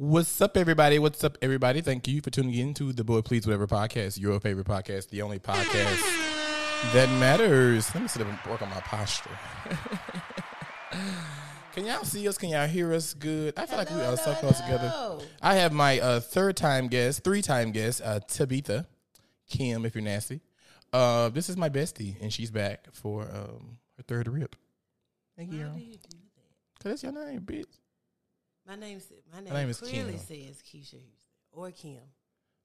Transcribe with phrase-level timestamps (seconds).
[0.00, 0.98] What's up, everybody?
[0.98, 1.82] What's up, everybody?
[1.82, 5.20] Thank you for tuning in to the Boy Please Whatever podcast, your favorite podcast, the
[5.20, 6.00] only podcast
[6.94, 7.94] that matters.
[7.94, 9.38] Let me sit up and work on my posture.
[11.74, 12.38] Can y'all see us?
[12.38, 13.52] Can y'all hear us good?
[13.58, 15.18] I feel like we are so close together.
[15.42, 18.86] I have my uh, third time guest, three time guest, uh, Tabitha,
[19.50, 20.40] Kim, if you're nasty.
[20.94, 24.56] Uh, this is my bestie, and she's back for um, her third rip.
[25.36, 25.66] Thank you.
[25.66, 26.88] Why you that?
[26.88, 27.79] that's your name, bitch.
[28.66, 29.00] My name,
[29.32, 30.18] my name, name is clearly Kim.
[30.20, 31.00] says Keisha Houston
[31.52, 31.98] or Kim.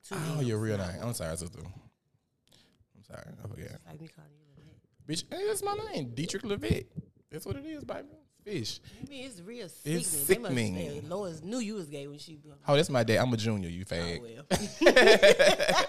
[0.08, 0.88] Two Oh, M's, your real name.
[1.02, 1.59] I'm sorry, sister.
[1.63, 3.23] I'm sorry.
[3.44, 3.80] I forgot.
[3.88, 4.81] Like me calling you Lynette.
[5.08, 6.91] Bitch, hey, that's my name, Dietrich Levitt.
[7.31, 8.08] That's what it is, baby.
[8.44, 8.80] Fish.
[9.03, 9.98] I mean, it's real sickening.
[10.02, 11.09] It's They must- sickening.
[11.09, 12.38] Lois knew you was gay when she.
[12.67, 13.17] Oh, that's my dad.
[13.17, 14.45] I'm a junior, you Oh, well.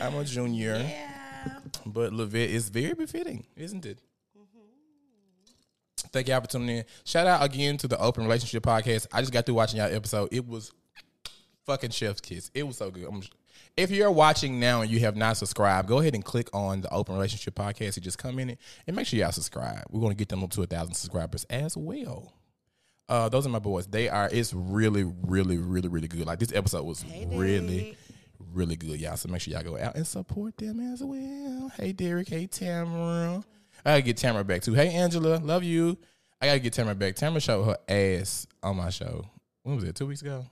[0.00, 0.74] I'm a junior.
[0.88, 1.58] yeah.
[1.86, 4.00] But Levitt is very befitting, isn't it?
[6.12, 6.84] Thank y'all for tuning in.
[7.04, 9.06] Shout out again to the Open Relationship Podcast.
[9.12, 10.28] I just got through watching y'all episode.
[10.32, 10.72] It was
[11.66, 12.50] fucking chef's kiss.
[12.54, 13.04] It was so good.
[13.04, 13.22] I'm-
[13.76, 16.92] if you're watching now and you have not subscribed, go ahead and click on the
[16.92, 19.84] Open Relationship Podcast and just come in it and make sure y'all subscribe.
[19.90, 22.32] We're going to get them up to a thousand subscribers as well.
[23.08, 23.86] Uh, those are my boys.
[23.86, 24.28] They are.
[24.32, 26.26] It's really, really, really, really good.
[26.26, 27.96] Like this episode was Hey, really,
[28.52, 29.16] really good, y'all.
[29.16, 31.70] So make sure y'all go out and support them as well.
[31.76, 32.28] Hey, Derek.
[32.28, 33.44] Hey, Tamara.
[33.84, 34.74] I gotta get Tamara back too.
[34.74, 35.36] Hey, Angela.
[35.36, 35.96] Love you.
[36.40, 37.16] I gotta get Tamara back.
[37.16, 39.24] Tamara showed her ass on my show.
[39.62, 39.94] When was it?
[39.94, 40.44] Two weeks ago.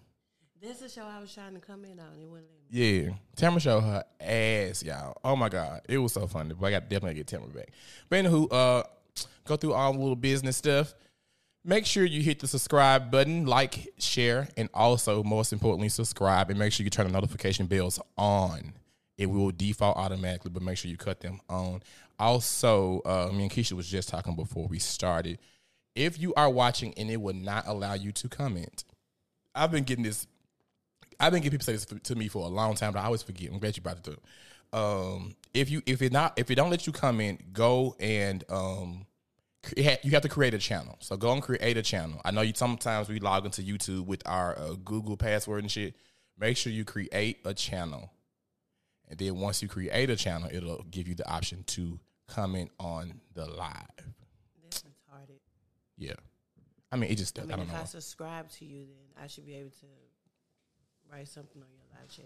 [0.62, 2.18] That's the show I was trying to come in on.
[2.20, 3.04] It wouldn't let me.
[3.04, 5.16] Yeah, Tamara showed her ass, y'all.
[5.22, 6.54] Oh my god, it was so funny.
[6.58, 7.68] But I got to definitely get Tamara back.
[8.08, 8.82] But anywho, uh,
[9.44, 10.94] go through all the little business stuff.
[11.64, 16.58] Make sure you hit the subscribe button, like, share, and also most importantly, subscribe and
[16.58, 18.72] make sure you turn the notification bells on.
[19.18, 21.82] It will default automatically, but make sure you cut them on.
[22.18, 25.38] Also, uh, me and Keisha was just talking before we started.
[25.94, 28.84] If you are watching and it will not allow you to comment,
[29.54, 30.26] I've been getting this
[31.18, 33.22] I've been getting people say this to me for a long time, but I always
[33.22, 33.50] forget.
[33.50, 34.78] I'm glad you brought it up.
[34.78, 39.06] Um, if you if it not if it don't let you comment, go and um,
[39.76, 40.96] you have to create a channel.
[41.00, 42.20] So go and create a channel.
[42.24, 45.94] I know you sometimes we log into YouTube with our uh, Google password and shit.
[46.38, 48.10] Make sure you create a channel,
[49.08, 53.20] and then once you create a channel, it'll give you the option to comment on
[53.34, 53.74] the live.
[54.62, 55.38] That's retarded.
[55.96, 56.14] Yeah,
[56.92, 57.80] I mean it just I I, mean, don't if know.
[57.80, 59.86] I subscribe to you, then I should be able to
[61.10, 62.24] write something on your live chat.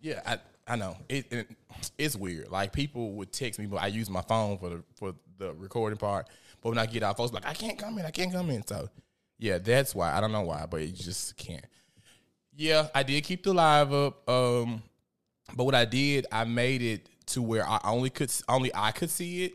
[0.00, 1.50] Yeah, I I know it, it.
[1.98, 2.50] It's weird.
[2.50, 5.98] Like people would text me, but I use my phone for the for the recording
[5.98, 6.28] part.
[6.62, 8.06] But when I get out, folks like I can't come in.
[8.06, 8.66] I can't come in.
[8.66, 8.88] So
[9.38, 10.16] yeah, that's why.
[10.16, 11.64] I don't know why, but you just can't.
[12.54, 14.28] Yeah, I did keep the live up.
[14.28, 14.82] Um,
[15.56, 19.10] but what I did, I made it to where I only could only I could
[19.10, 19.54] see it.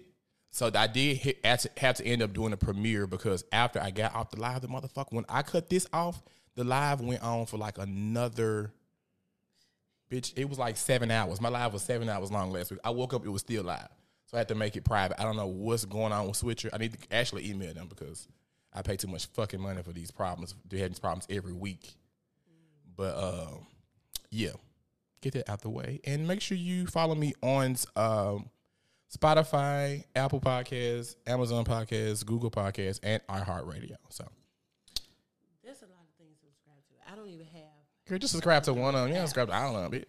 [0.51, 4.15] So I did hit, have to- end up doing a premiere because after I got
[4.15, 6.23] off the live, the motherfucker when I cut this off,
[6.55, 8.71] the live went on for like another
[10.09, 11.41] bitch, it was like seven hours.
[11.41, 12.79] My live was seven hours long last week.
[12.83, 13.89] I woke up, it was still live.
[14.27, 15.19] So I had to make it private.
[15.19, 16.69] I don't know what's going on with Switcher.
[16.73, 18.27] I need to actually email them because
[18.73, 20.55] I pay too much fucking money for these problems.
[20.67, 21.95] They have these problems every week.
[22.95, 23.67] But um,
[24.31, 24.51] yeah,
[25.25, 25.99] get that out the way.
[26.05, 28.49] And make sure you follow me on um,
[29.15, 33.95] Spotify, Apple Podcasts, Amazon Podcasts, Google Podcasts, and iHeartRadio.
[34.09, 34.25] So
[35.63, 37.11] There's a lot of things to subscribe to.
[37.11, 37.63] I don't even have.
[38.07, 39.13] Girl, just subscribe to one of them.
[39.13, 40.05] Yeah, subscribe to I don't know, bitch.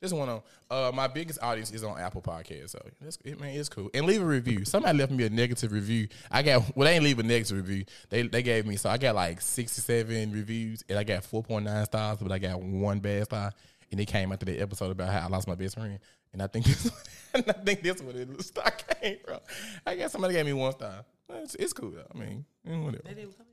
[0.00, 3.50] This one on uh my biggest audience is on Apple Podcasts, so that's it man,
[3.50, 3.90] it's cool.
[3.92, 4.64] And leave a review.
[4.64, 6.08] Somebody left me a negative review.
[6.30, 7.84] I got well, they ain't leave a negative review.
[8.08, 11.42] They they gave me so I got like sixty seven reviews and I got four
[11.42, 13.52] point nine stars, but I got one bad star.
[13.90, 15.98] And it came after the episode about how I lost my best friend.
[16.32, 16.90] And I think this
[17.34, 18.70] and I think this what it star
[19.00, 19.40] came from.
[19.86, 21.04] I guess somebody gave me one star.
[21.30, 22.06] It's, it's cool though.
[22.14, 23.02] I mean, whatever.
[23.04, 23.46] They didn't come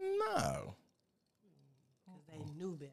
[0.00, 0.74] in No.
[2.06, 2.90] because they knew better.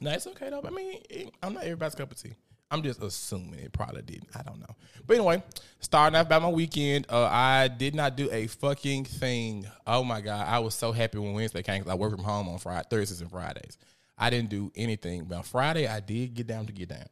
[0.00, 0.62] No, it's okay though.
[0.64, 2.34] I mean, it, I'm not everybody's cup of tea.
[2.70, 4.28] I'm just assuming it probably didn't.
[4.36, 4.76] I don't know.
[5.06, 5.42] But anyway,
[5.80, 9.66] starting off about my weekend, uh, I did not do a fucking thing.
[9.86, 12.48] Oh my god, I was so happy when Wednesday came because I work from home
[12.48, 13.78] on Friday, Thursdays and Fridays.
[14.18, 15.24] I didn't do anything.
[15.24, 17.06] But on Friday, I did get down to get down.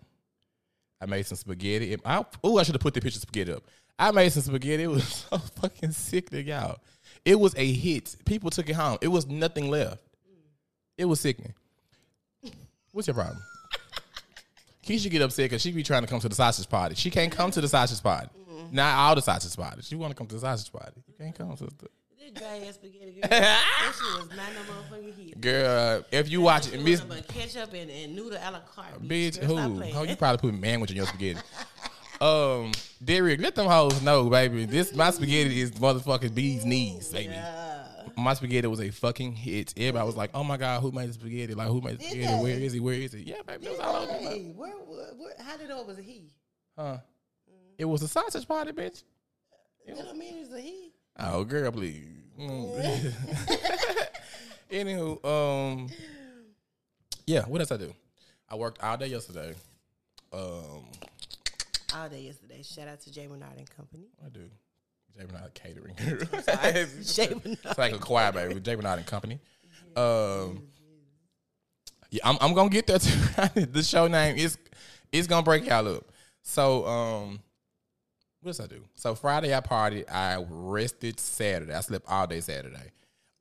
[1.01, 1.97] I made some spaghetti.
[2.05, 3.63] I, oh, I should have put the picture of spaghetti up.
[3.99, 4.85] I made some spaghetti.
[4.85, 6.79] It was so fucking sick to y'all.
[7.25, 8.17] It was a hit.
[8.25, 8.99] People took it home.
[9.01, 10.03] It was nothing left.
[10.99, 11.55] It was sickening.
[12.93, 13.43] What's your problem?
[14.87, 16.95] Keisha get upset because she be trying to come to the sausage party.
[16.95, 18.29] She can't come to the sausage party.
[18.71, 19.87] Not all the sausage parties.
[19.87, 21.03] She want to come to the sausage party.
[21.07, 21.89] You can't come to the
[22.35, 23.21] This dry ass spaghetti girl.
[23.31, 25.41] that shit was not no motherfucking hit.
[25.41, 26.05] girl.
[26.11, 29.03] If you watch it, Miss But ketchup and, and noodle a la carte.
[29.03, 29.83] bitch, Girl, who?
[29.95, 31.39] Oh, you probably put manwich in your spaghetti.
[32.21, 32.73] um,
[33.05, 34.65] Derek, let them hoes know, baby.
[34.65, 37.35] This my spaghetti is motherfucking bee's knees, baby.
[37.35, 37.87] Yeah.
[38.17, 39.75] my spaghetti was a fucking hit.
[39.77, 41.55] Everybody was like, "Oh my god, who made the spaghetti?
[41.55, 42.43] Like, who made the spaghetti?
[42.43, 42.69] Where they?
[42.69, 42.81] he?
[42.81, 43.21] Where is he?
[43.21, 44.13] Yeah, baby, it was all over.
[44.13, 46.33] Hey, where, where, where, how did it know it was a he?
[46.77, 46.99] Huh?
[47.79, 49.05] It was a sausage party, bitch.
[49.87, 50.93] That don't mean it's a he.
[51.19, 52.05] Oh, girl, please.
[52.39, 53.13] Mm.
[54.71, 55.89] Anywho, um,
[57.27, 57.43] yeah.
[57.47, 57.95] What else I do?
[58.49, 59.55] I worked all day yesterday.
[60.33, 60.85] Um,
[61.95, 62.63] All day yesterday.
[62.63, 64.09] Shout out to Jay Menard and Company.
[64.25, 64.41] I do.
[65.17, 65.95] Jay Bernard Catering.
[67.05, 67.59] Jay Menard.
[67.65, 69.39] It's like a choir baby with Jay Bernard and Company.
[69.97, 70.63] Um,
[72.11, 73.67] yeah, I'm, I'm gonna get there too.
[73.67, 74.59] the show name is
[75.11, 76.05] it's gonna break y'all up.
[76.43, 77.41] So, um,
[78.47, 78.85] what else I do?
[78.95, 80.11] So Friday I partied.
[80.11, 81.75] I rested Saturday.
[81.75, 82.93] I slept all day Saturday.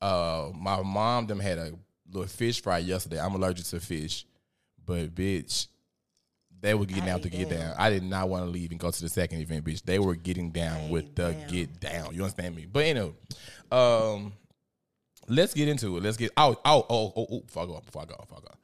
[0.01, 1.73] Uh, my mom them had a
[2.11, 3.19] little fish fry yesterday.
[3.19, 4.25] I'm allergic to fish,
[4.83, 5.67] but bitch,
[6.59, 7.59] they were getting I out to get down.
[7.59, 7.75] down.
[7.77, 9.83] I did not want to leave and go to the second event, bitch.
[9.83, 11.47] They were getting down ain't with the down.
[11.47, 12.13] get down.
[12.13, 12.65] You understand me?
[12.65, 13.13] But anyway,
[13.71, 14.33] um,
[15.27, 16.03] let's get into it.
[16.03, 18.55] Let's get oh oh oh oh, oh I before I go before I go.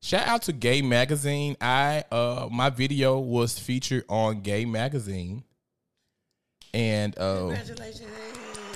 [0.00, 1.56] Shout out to Gay Magazine.
[1.60, 5.44] I uh my video was featured on Gay Magazine,
[6.74, 7.54] and uh,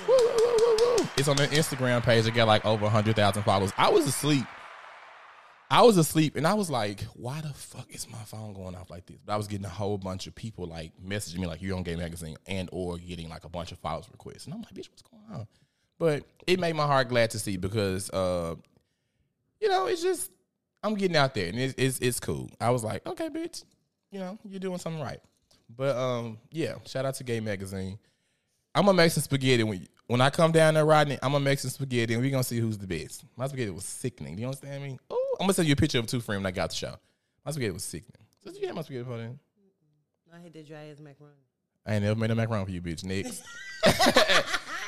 [0.07, 2.25] woo, woo, woo, it's on their Instagram page.
[2.25, 3.71] It got like over hundred thousand followers.
[3.77, 4.45] I was asleep.
[5.69, 8.89] I was asleep, and I was like, "Why the fuck is my phone going off
[8.91, 11.61] like this?" But I was getting a whole bunch of people like messaging me like,
[11.61, 14.61] "You're on Gay Magazine," and or getting like a bunch of followers requests, and I'm
[14.61, 15.47] like, "Bitch, what's going on?"
[15.97, 18.55] But it made my heart glad to see because, uh,
[19.59, 20.31] you know, it's just
[20.83, 22.51] I'm getting out there, and it's it's, it's cool.
[22.61, 23.63] I was like, "Okay, bitch,
[24.11, 25.21] you know, you're doing something right."
[25.75, 27.97] But um, yeah, shout out to Gay Magazine.
[28.75, 31.17] I'm gonna make some spaghetti when when I come down there, Rodney.
[31.21, 33.23] I'm gonna make some spaghetti, and we're gonna see who's the best.
[33.37, 34.35] My spaghetti was sickening.
[34.35, 34.99] Do you understand me?
[35.09, 36.95] Oh, I'm gonna send you a picture of two frame when I got the show.
[37.45, 38.25] My spaghetti was sickening.
[38.43, 39.39] So did you have my spaghetti for then?
[40.33, 41.35] I hit the dry ass macaroni.
[41.85, 43.03] I ain't never made a macaroni for you, bitch.
[43.03, 43.43] Next.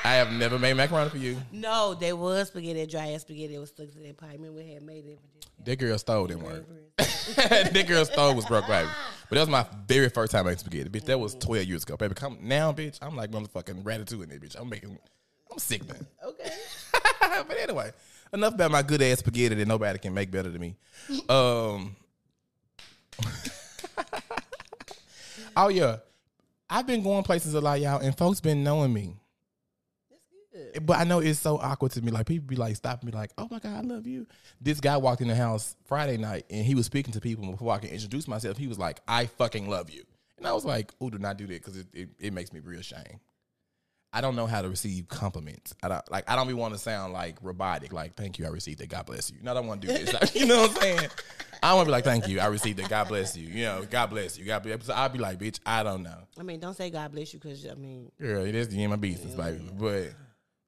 [0.04, 1.36] I have never made macaroni for you.
[1.52, 3.54] No, they was spaghetti, dry ass spaghetti.
[3.54, 4.32] It was stuck to that pipe.
[4.32, 5.18] Remember we had made it.
[5.64, 6.64] That girl stole didn't work.
[7.36, 8.88] that girl stole was broke, baby.
[9.28, 11.04] But that was my very first time making spaghetti, bitch.
[11.06, 12.14] That was 12 years ago, baby.
[12.14, 12.98] Come now, bitch.
[13.02, 14.56] I'm like motherfucking ratatouille in there, bitch.
[14.58, 14.96] I'm making,
[15.50, 16.06] I'm sick, man.
[16.26, 16.52] Okay.
[17.48, 17.90] but anyway,
[18.32, 20.76] enough about my good ass spaghetti that nobody can make better than me.
[21.28, 21.96] Um.
[25.56, 25.96] oh yeah,
[26.68, 29.14] I've been going places a lot, y'all, and folks been knowing me.
[30.82, 32.10] But I know it's so awkward to me.
[32.10, 34.26] Like people be like stopping me, like, "Oh my god, I love you."
[34.60, 37.72] This guy walked in the house Friday night, and he was speaking to people before
[37.72, 38.56] I can introduce myself.
[38.56, 40.04] He was like, "I fucking love you,"
[40.38, 42.60] and I was like, "Oh, do not do that because it, it it makes me
[42.60, 43.20] real shame."
[44.12, 45.74] I don't know how to receive compliments.
[45.82, 46.30] I don't like.
[46.30, 47.92] I don't be want to sound like robotic.
[47.92, 48.88] Like, thank you, I received it.
[48.88, 49.36] God bless you.
[49.42, 50.12] No, I don't want to do this.
[50.12, 51.10] Like, you know what I'm saying?
[51.62, 52.88] I want to be like, thank you, I received it.
[52.88, 53.48] God bless you.
[53.48, 54.46] You know, God bless you.
[54.46, 54.86] God bless.
[54.86, 56.16] So I'll be like, bitch, I don't know.
[56.38, 58.84] I mean, don't say God bless you because I mean, Girl, it is the end
[58.84, 59.68] of my business, baby.
[59.78, 60.14] But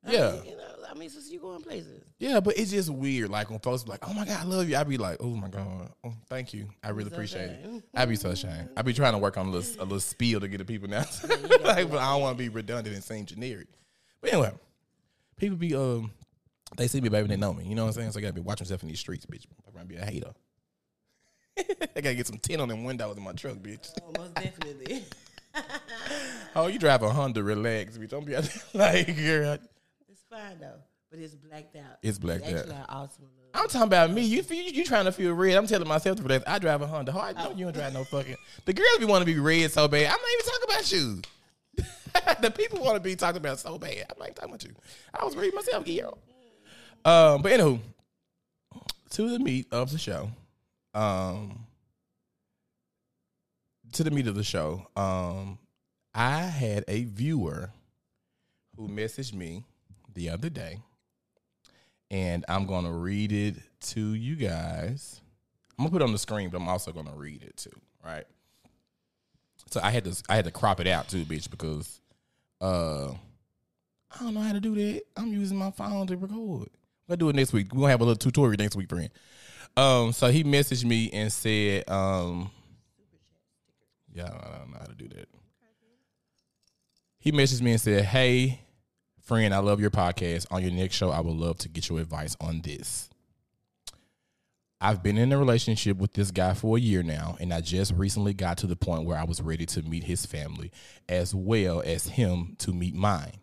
[0.08, 2.40] I yeah, mean, you know, I mean, since you going places, yeah.
[2.40, 3.30] But it's just weird.
[3.30, 4.76] Like when folks be like, oh my god, I love you.
[4.76, 6.68] I'd be like, oh my god, oh, thank you.
[6.82, 7.60] I really so appreciate it.
[7.60, 7.82] ashamed.
[7.94, 8.70] I be so ashamed.
[8.76, 10.88] I'd be trying to work on a little a little spiel to get the people
[10.88, 11.04] now.
[11.62, 13.68] like, but I don't want to be redundant and seem generic.
[14.20, 14.52] But anyway,
[15.36, 16.10] people be um
[16.76, 17.64] they see me, baby, they know me.
[17.64, 18.12] You know what I'm saying?
[18.12, 19.44] So I gotta be watching myself in these streets, bitch.
[19.66, 20.32] I'm gonna be a hater.
[21.58, 23.90] I gotta get some tint on them windows in my truck, bitch.
[24.02, 25.04] oh, most definitely.
[26.56, 28.08] Oh, you drive a Honda, relax, bitch.
[28.08, 29.58] Don't be out there like, girl.
[30.30, 30.80] It's fine though,
[31.10, 31.98] but it's blacked out.
[32.02, 32.52] It's blacked out.
[32.52, 33.24] actually an awesome.
[33.54, 34.22] I'm talking about me.
[34.22, 35.56] You feel, you trying to feel red.
[35.56, 36.44] I'm telling myself to relax.
[36.46, 37.12] I drive a Honda.
[37.18, 38.36] I know you don't drive no fucking.
[38.66, 40.06] The girls be want to be red so bad.
[40.06, 42.42] I'm not even talking about you.
[42.42, 44.04] the people want to be talking about so bad.
[44.10, 44.74] I'm not even talking about you.
[45.18, 46.18] I was reading myself, Guillermo.
[47.04, 47.80] Um, but anywho,
[49.10, 50.30] to the meat of the show.
[50.94, 51.66] Um,
[53.92, 54.86] to the meat of the show.
[54.94, 55.58] Um,
[56.14, 57.70] I had a viewer
[58.76, 59.64] who messaged me
[60.18, 60.80] the other day
[62.10, 65.20] and I'm gonna read it to you guys.
[65.78, 67.70] I'm gonna put it on the screen, but I'm also gonna read it too,
[68.04, 68.24] right?
[69.70, 72.00] So I had to I had to crop it out too, bitch, because
[72.60, 73.10] uh
[74.10, 75.02] I don't know how to do that.
[75.16, 76.70] I'm using my phone to record.
[77.06, 77.72] We'll do it next week.
[77.72, 79.10] We're gonna have a little tutorial next week, friend.
[79.76, 82.50] Um, so he messaged me and said, um,
[84.12, 85.28] yeah, I don't know how to do that.
[87.20, 88.60] He messaged me and said, Hey,
[89.28, 90.46] friend, I love your podcast.
[90.50, 93.10] On your next show, I would love to get your advice on this.
[94.80, 97.92] I've been in a relationship with this guy for a year now, and I just
[97.92, 100.72] recently got to the point where I was ready to meet his family
[101.10, 103.34] as well as him to meet mine.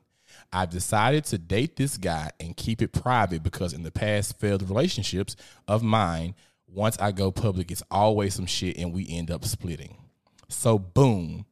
[0.52, 4.68] I've decided to date this guy and keep it private because in the past failed
[4.68, 5.36] relationships
[5.68, 6.34] of mine,
[6.68, 9.98] once I go public, it's always some shit and we end up splitting.
[10.50, 11.46] So, boom,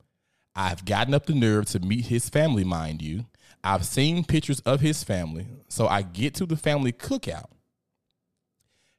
[0.56, 3.26] I've gotten up the nerve to meet his family, mind you.
[3.64, 5.48] I've seen pictures of his family.
[5.70, 7.50] So I get to the family cookout.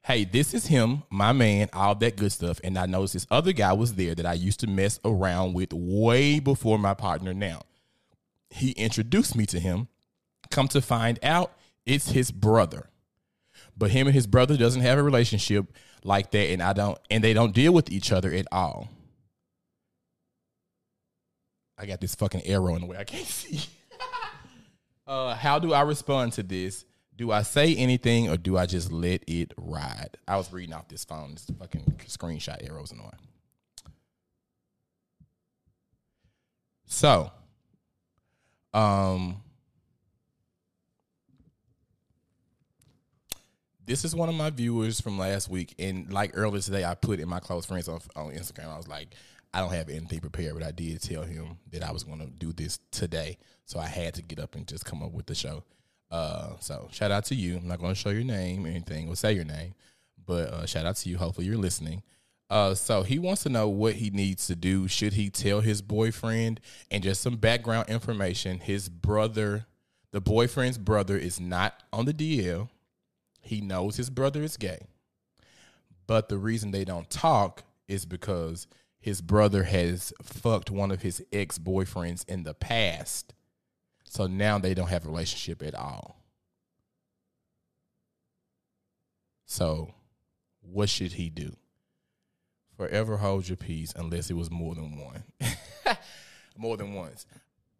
[0.02, 2.60] Hey, this is him, my man, all that good stuff.
[2.62, 5.72] And I noticed this other guy was there that I used to mess around with
[5.72, 7.62] way before my partner now.
[8.50, 9.88] He introduced me to him.
[10.50, 11.52] Come to find out,
[11.86, 12.90] it's his brother.
[13.76, 15.66] But him and his brother doesn't have a relationship
[16.04, 18.88] like that, and I don't and they don't deal with each other at all.
[21.76, 22.98] I got this fucking arrow in the way.
[22.98, 23.68] I can't see.
[25.06, 26.84] Uh, how do I respond to this?
[27.16, 30.16] Do I say anything or do I just let it ride?
[30.26, 31.32] I was reading off this phone.
[31.34, 33.12] This fucking screenshot arrows and annoying.
[36.86, 37.30] So,
[38.72, 39.42] um,
[43.86, 47.20] this is one of my viewers from last week, and like earlier today, I put
[47.20, 48.72] in my close friends on, on Instagram.
[48.72, 49.08] I was like,
[49.54, 52.26] I don't have anything prepared, but I did tell him that I was going to
[52.26, 55.34] do this today, so I had to get up and just come up with the
[55.34, 55.62] show.
[56.10, 57.58] Uh, so shout out to you.
[57.58, 59.74] I'm not going to show your name or anything or say your name,
[60.26, 61.18] but uh, shout out to you.
[61.18, 62.02] Hopefully you're listening.
[62.50, 64.88] Uh, so he wants to know what he needs to do.
[64.88, 66.60] Should he tell his boyfriend?
[66.90, 68.58] And just some background information.
[68.58, 69.66] His brother,
[70.10, 72.68] the boyfriend's brother, is not on the DL.
[73.40, 74.86] He knows his brother is gay.
[76.08, 78.66] But the reason they don't talk is because
[79.04, 83.34] his brother has fucked one of his ex boyfriends in the past.
[84.04, 86.22] So now they don't have a relationship at all.
[89.44, 89.92] So,
[90.62, 91.54] what should he do?
[92.78, 95.22] Forever hold your peace unless it was more than one.
[96.56, 97.26] more than once.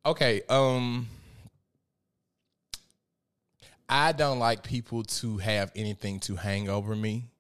[0.05, 1.09] Okay, um
[3.89, 7.31] I don't like people to have anything to hang over me.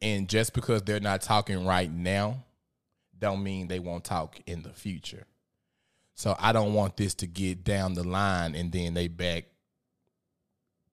[0.00, 2.44] And just because they're not talking right now,
[3.24, 5.24] don't mean they won't talk in the future.
[6.14, 9.46] So I don't want this to get down the line and then they back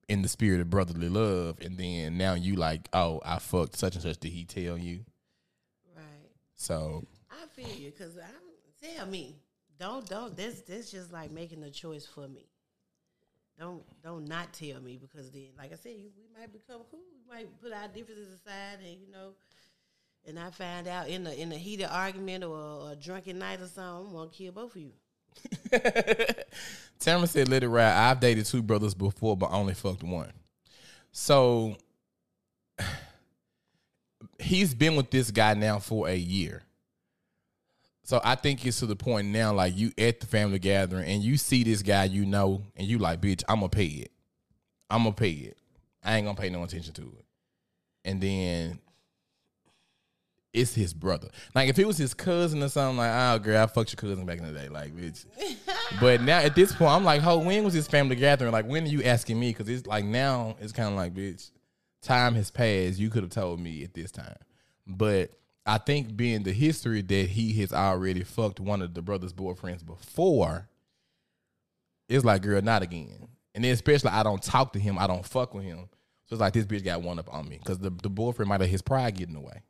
[0.08, 3.94] in the spirit of brotherly love, and then now you like, oh, I fucked such
[3.94, 4.18] and such.
[4.18, 5.04] Did he tell you?
[5.96, 6.04] Right.
[6.54, 9.36] So I feel you because I'm tell me
[9.78, 12.46] don't don't this this just like making a choice for me.
[13.58, 17.00] Don't don't not tell me because then, like I said, you, we might become cool.
[17.14, 19.32] We might put our differences aside, and you know,
[20.26, 23.60] and I find out in a in a heated argument or, or a drunken night
[23.60, 24.92] or something, I'm gonna kill both of you.
[26.98, 30.32] Tamara said, "Let it ride." I've dated two brothers before, but only fucked one.
[31.10, 31.76] So
[34.38, 36.62] he's been with this guy now for a year.
[38.04, 41.22] So I think it's to the point now, like you at the family gathering and
[41.22, 44.10] you see this guy you know, and you like, bitch, I'm gonna pay it.
[44.90, 45.56] I'm gonna pay it.
[46.04, 47.24] I ain't gonna pay no attention to it.
[48.04, 48.80] And then
[50.52, 51.28] it's his brother.
[51.54, 54.26] Like if it was his cousin or something, like, oh girl, I fucked your cousin
[54.26, 55.24] back in the day, like bitch.
[56.00, 58.52] but now at this point, I'm like, oh, when was this family gathering?
[58.52, 59.50] Like, when are you asking me?
[59.50, 61.50] Because it's like now it's kind of like, bitch,
[62.02, 62.98] time has passed.
[62.98, 64.36] You could have told me at this time,
[64.86, 65.30] but
[65.64, 69.86] I think being the history that he has already fucked one of the brother's boyfriends
[69.86, 70.68] before,
[72.08, 73.28] it's like, girl, not again.
[73.54, 75.88] And then especially I don't talk to him, I don't fuck with him.
[76.26, 78.60] So it's like this bitch got one up on me because the, the boyfriend might
[78.60, 79.62] have his pride getting away.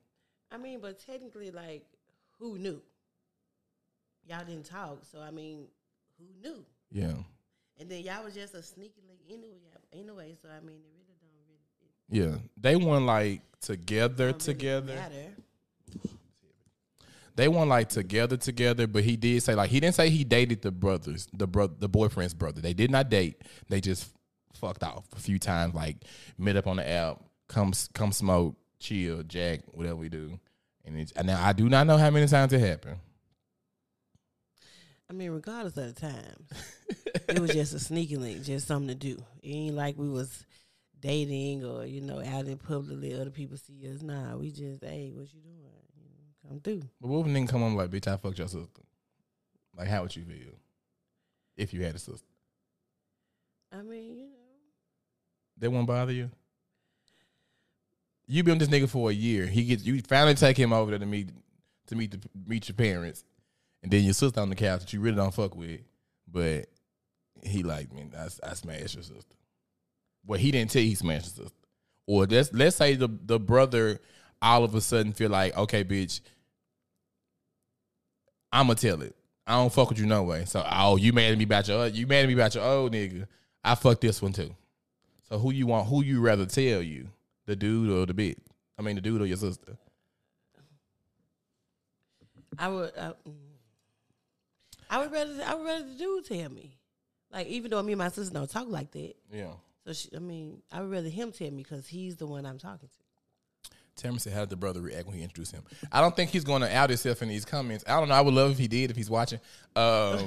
[0.83, 1.85] But technically, like,
[2.41, 2.83] who knew?
[4.29, 5.67] Y'all didn't talk, so I mean,
[6.19, 6.65] who knew?
[6.91, 7.15] Yeah.
[7.79, 9.61] And then y'all was just a sneaky link anyway.
[9.93, 12.33] Anyway, so I mean, it really don't really.
[12.35, 12.39] Yeah.
[12.61, 14.95] They weren't like together really together.
[14.95, 15.35] matter.
[17.35, 20.63] They weren't like together together, but he did say like he didn't say he dated
[20.63, 22.61] the brothers, the bro the boyfriend's brother.
[22.61, 23.41] They did not date.
[23.69, 24.13] They just
[24.55, 25.97] fucked off a few times, like
[26.37, 30.39] met up on the app, come come smoke, chill, jack, whatever we do.
[30.85, 32.99] And it's, and now I do not know how many times it happened.
[35.09, 36.49] I mean, regardless of the times,
[37.29, 39.23] it was just a sneaky link, just something to do.
[39.43, 40.47] It ain't like we was
[41.03, 44.03] dating or you know out in public let other people see us.
[44.03, 45.57] Nah, we just hey, what you doing?
[45.97, 46.83] You know, come through.
[47.01, 48.83] But what if nigga come on like, bitch, I fucked your sister?
[49.77, 50.55] Like, how would you feel
[51.57, 52.27] if you had a sister?
[53.73, 54.29] I mean, you know,
[55.59, 56.31] That won't bother you.
[58.33, 59.47] You been with this nigga for a year.
[59.47, 61.29] He gets you finally take him over there to meet
[61.89, 63.27] to meet the meet your parents,
[63.83, 65.81] and then your sister on the couch that you really don't fuck with,
[66.27, 66.65] but
[67.43, 68.09] he like me.
[68.17, 69.37] I, I smashed your sister.
[70.27, 71.53] Well, he didn't tell you he smashed sister.
[72.07, 74.01] Or let's let's say the the brother
[74.41, 76.23] all of a sudden feel like, okay, bitch,
[78.51, 79.15] I'ma tell it.
[79.47, 80.47] I don't fuck with you no way.
[80.47, 82.95] So oh, you mad at me about your you mad at me about your old
[82.95, 83.27] nigga.
[83.63, 84.57] I fuck this one too.
[85.29, 85.89] So who you want?
[85.89, 87.11] Who you rather tell you?
[87.47, 88.39] The dude or the bitch?
[88.79, 89.77] I mean, the dude or your sister?
[92.59, 92.93] I would.
[92.99, 93.13] I.
[94.91, 96.77] I would rather I would rather the dude tell me.
[97.33, 99.53] Like even though me and my sister don't talk like that, Yeah.
[99.87, 102.59] so she, I mean, I would rather him tell me because he's the one I'm
[102.59, 103.02] talking to.
[104.03, 106.45] Tamara said, "How did the brother react when he introduced him?" I don't think he's
[106.45, 107.85] going to out himself in these comments.
[107.87, 108.15] I don't know.
[108.15, 109.39] I would love if he did if he's watching.
[109.75, 110.27] Um,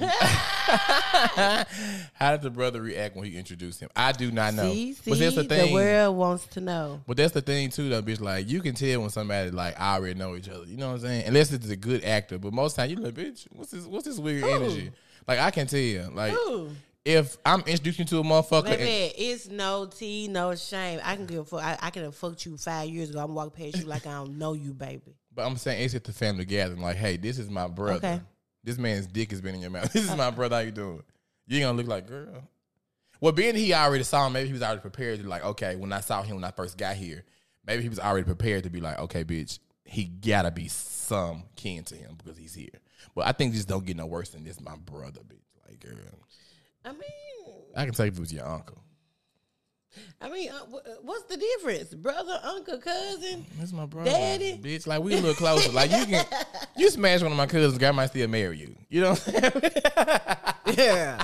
[2.14, 3.90] how did the brother react when he introduced him?
[3.94, 4.72] I do not know.
[4.72, 5.68] See, see, but that's the thing.
[5.68, 7.02] the, world wants to know.
[7.06, 8.20] But that's the thing too, though, bitch.
[8.20, 10.64] Like you can tell when somebody like I already know each other.
[10.64, 11.26] You know what I'm saying?
[11.26, 12.38] Unless it's a good actor.
[12.38, 13.84] But most time you like, bitch, what's this?
[13.86, 14.50] What's this weird Who?
[14.50, 14.90] energy?
[15.28, 16.10] Like I can tell.
[16.12, 16.70] Like Ooh.
[17.06, 20.98] If I'm introducing you to a motherfucker, Baby, it's no tea, no shame.
[21.04, 21.62] I can give a fuck.
[21.62, 23.20] I, I can have fucked you five years ago.
[23.20, 25.14] I'm walking past you like I don't know you, baby.
[25.32, 26.82] but I'm saying it's at the family gathering.
[26.82, 27.98] Like, hey, this is my brother.
[27.98, 28.20] Okay.
[28.64, 29.92] This man's dick has been in your mouth.
[29.92, 30.56] This is my brother.
[30.56, 31.02] How you doing?
[31.46, 32.42] You ain't gonna look like girl.
[33.20, 35.92] Well, being he already saw him, maybe he was already prepared to like, okay, when
[35.92, 37.24] I saw him when I first got here,
[37.64, 41.84] maybe he was already prepared to be like, okay, bitch, he gotta be some kin
[41.84, 42.80] to him because he's here.
[43.14, 44.60] But I think this don't get no worse than this.
[44.60, 45.94] My brother, bitch, like girl.
[46.86, 47.00] I mean,
[47.76, 48.82] I can tell if it was your uncle.
[50.20, 53.44] I mean, uh, wh- what's the difference, brother, uncle, cousin?
[53.58, 54.58] That's my brother, Daddy.
[54.62, 54.86] bitch.
[54.86, 55.72] Like we a little closer.
[55.72, 56.24] like you can,
[56.76, 58.76] you smash one of my cousins, I might still marry you.
[58.88, 59.72] You know what I'm saying?
[60.76, 61.22] Yeah,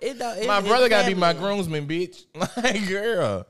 [0.00, 2.24] it it, my brother gotta be my groomsman, bitch.
[2.34, 3.46] Like, girl,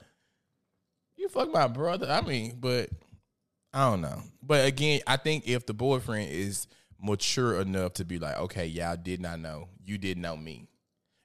[1.17, 2.11] you fuck my brother.
[2.11, 2.91] I mean, but
[3.73, 4.21] I don't know.
[4.43, 6.67] But again, I think if the boyfriend is
[7.01, 10.67] mature enough to be like, okay, y'all did not know, you didn't know me.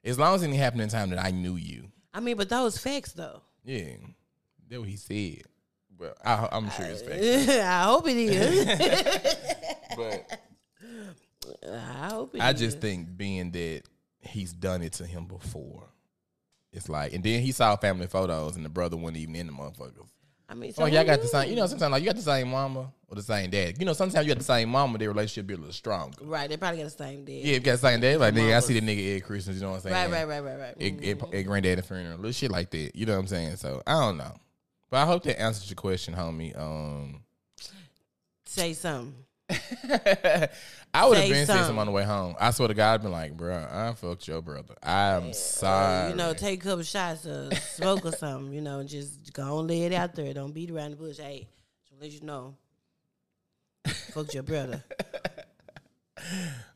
[0.04, 2.48] As long as it didn't happen in time that I knew you, I mean, but
[2.48, 3.42] those facts though.
[3.64, 3.92] yeah,
[4.68, 5.42] that's what he said.
[5.98, 7.48] But I, I'm sure it's fake.
[7.60, 9.26] I hope it is.
[9.96, 10.40] But
[11.68, 12.60] I hope it I is.
[12.60, 13.82] just think being that
[14.20, 15.88] he's done it to him before,
[16.72, 19.52] it's like, and then he saw family photos and the brother wasn't even in the
[19.52, 20.08] motherfuckers.
[20.50, 21.48] I mean, so Oh, y'all got the same.
[21.48, 23.76] You know, sometimes like you got the same mama or the same dad.
[23.78, 26.16] You know, sometimes you got the same mama, their relationship be a little stronger.
[26.22, 27.32] Right, they probably got the same dad.
[27.32, 29.56] Yeah, if you got the same dad, like nigga, I see the nigga at Christmas.
[29.56, 29.94] You know what I'm saying?
[29.94, 30.82] Right, right, right, right, right.
[30.82, 32.96] At, at, at granddaddy funeral, little shit like that.
[32.96, 33.56] You know what I'm saying?
[33.56, 34.34] So I don't know,
[34.90, 36.58] but I hope that answers your question, homie.
[36.58, 37.22] Um,
[38.44, 39.14] Say something.
[40.94, 41.64] I would have been saying something.
[41.64, 42.34] something on the way home.
[42.40, 44.74] I swear to God, I've been like, bro, I fucked your brother.
[44.82, 46.10] I'm sorry.
[46.10, 48.52] You know, take a couple shots of smoke or something.
[48.52, 50.32] You know, just go on, lay it out there.
[50.34, 51.18] Don't beat around the bush.
[51.18, 51.48] Hey,
[51.88, 52.54] just let you know.
[53.84, 54.84] Fuck your brother.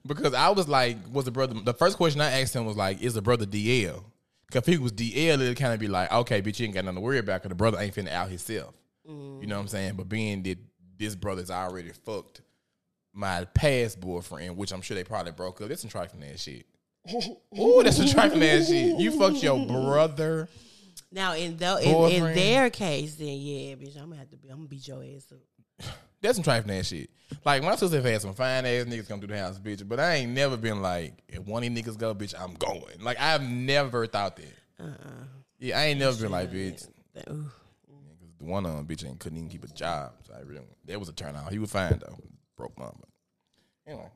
[0.07, 1.55] Because I was like, was the brother?
[1.55, 4.05] The first question I asked him was like, is the brother DL?
[4.47, 6.85] Because if he was DL, it'd kind of be like, okay, bitch, you ain't got
[6.85, 8.75] nothing to worry about because the brother ain't finna out himself.
[9.09, 9.41] Mm.
[9.41, 9.95] You know what I'm saying?
[9.97, 10.59] But being that
[10.99, 12.43] this brother's already fucked
[13.15, 15.69] my past boyfriend, which I'm sure they probably broke up.
[15.69, 16.67] That's some trifling ass shit.
[17.59, 18.99] Ooh, that's some trifling ass shit.
[18.99, 20.49] You fucked your brother.
[21.13, 24.49] Now, in, the, in, in their case, then yeah, bitch, I'm gonna have to be.
[24.49, 25.87] I'm gonna beat your ass up.
[26.21, 27.11] That's some trifling ass shit.
[27.45, 29.87] Like my sister had some fine ass niggas come through the house, bitch.
[29.87, 33.01] But I ain't never been like, if one of these niggas go, bitch, I'm going.
[33.01, 34.55] Like I've never thought that.
[34.81, 35.25] Uh-uh.
[35.59, 36.89] Yeah, I ain't never been like, bitch.
[37.15, 37.45] That- ooh.
[38.21, 40.13] Cause the one on bitch ain't couldn't even keep a job.
[40.27, 41.53] So I really that was a turn out.
[41.53, 42.19] He was fine though.
[42.57, 42.75] Broke.
[42.77, 42.95] But
[43.87, 44.11] anyway.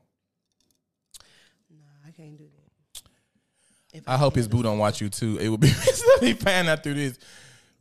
[1.71, 2.69] Nah, I can't do that.
[3.91, 5.37] If I hope his boo don't watch you too.
[5.39, 5.71] It would be
[6.19, 7.17] he find out through this.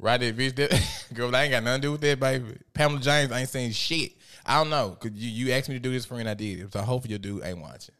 [0.00, 0.54] Right there, bitch.
[0.54, 2.56] That, girl, I ain't got nothing to do with that, baby.
[2.72, 4.12] Pamela James ain't saying shit.
[4.46, 4.96] I don't know.
[4.98, 6.72] Cause you, you asked me to do this for and I did.
[6.72, 7.94] So hopefully your dude ain't watching.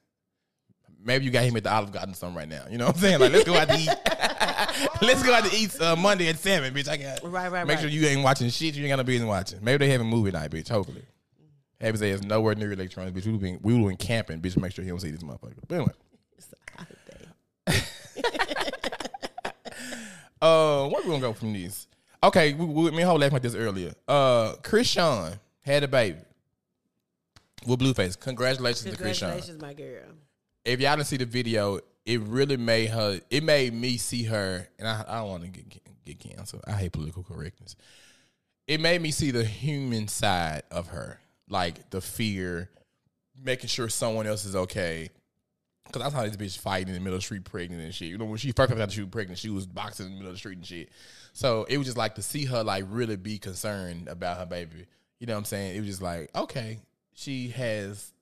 [1.05, 2.64] Maybe you got him at the Olive Garden something right now.
[2.71, 3.21] You know what I'm saying?
[3.21, 3.88] Like, let's go out to eat.
[5.03, 6.88] let's go out to eat uh, Monday at seven, bitch.
[6.88, 7.83] I got Right, right, Make right.
[7.83, 8.75] sure you ain't watching shit.
[8.75, 9.59] You ain't got no business watching.
[9.62, 10.68] Maybe they having movie night, bitch.
[10.68, 11.03] Hopefully.
[11.81, 13.27] Have his ass nowhere near electronics, bitch.
[13.27, 14.57] We would been we would been camping, bitch.
[14.57, 15.55] Make sure he don't see this motherfucker.
[15.67, 15.93] But anyway.
[16.37, 17.85] It's a holiday.
[20.41, 21.88] Uh, where we gonna go from this?
[22.23, 23.93] Okay, we, we, me and Ho laughed about this earlier.
[24.07, 26.19] Uh, Chrisean had a baby
[27.67, 28.19] with Blueface.
[28.19, 29.19] Congratulations, to Chrisean.
[29.19, 30.05] Congratulations, my girl.
[30.64, 33.21] If y'all didn't see the video, it really made her.
[33.31, 36.62] It made me see her, and I, I don't want to get get canceled.
[36.67, 37.77] I hate political correctness.
[38.67, 42.71] It made me see the human side of her, like the fear,
[43.43, 45.11] making sure someone else is okay.
[45.91, 48.09] Cause that's how this bitch fighting in the middle of the street, pregnant and shit.
[48.09, 50.31] You know, when she first got she was pregnant, she was boxing in the middle
[50.31, 50.91] of the street and shit.
[51.33, 54.87] So it was just like to see her like really be concerned about her baby.
[55.19, 55.77] You know what I'm saying?
[55.77, 56.81] It was just like, okay,
[57.15, 58.13] she has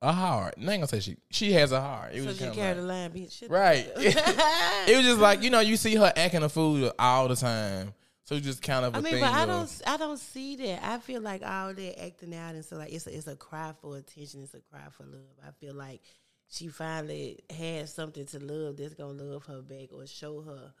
[0.00, 0.54] a heart.
[0.58, 2.12] I ain't gonna say she she has a heart.
[2.12, 3.48] It So was she carried like, line, bitch.
[3.48, 3.86] Right.
[3.96, 7.94] it was just like you know you see her acting a fool all the time.
[8.24, 9.20] So just kind of a I mean, thing.
[9.20, 10.84] but I don't, I don't see that.
[10.84, 13.72] I feel like all that acting out and so like it's a, it's a cry
[13.80, 14.42] for attention.
[14.42, 15.22] It's a cry for love.
[15.46, 16.00] I feel like
[16.48, 20.72] she finally has something to love that's gonna love her back or show her.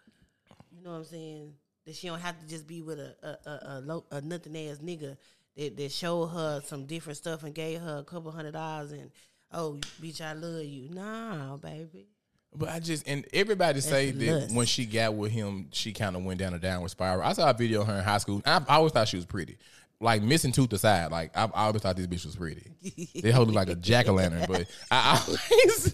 [0.70, 1.54] You know what I'm saying?
[1.84, 4.56] That she don't have to just be with a a, a, a, low, a nothing
[4.56, 5.16] ass nigga
[5.56, 9.10] that that showed her some different stuff and gave her a couple hundred dollars and
[9.52, 10.88] oh, bitch, I love you.
[10.90, 12.06] Nah, baby.
[12.54, 14.54] But I just and everybody say that lust.
[14.54, 17.22] when she got with him, she kind of went down a downward spiral.
[17.22, 18.42] I saw a video of her in high school.
[18.44, 19.56] I, I always thought she was pretty,
[20.00, 21.10] like missing tooth aside.
[21.10, 22.70] Like I, I always thought this bitch was pretty.
[23.22, 24.44] they hold her like a jack o' lantern.
[24.46, 25.40] But I always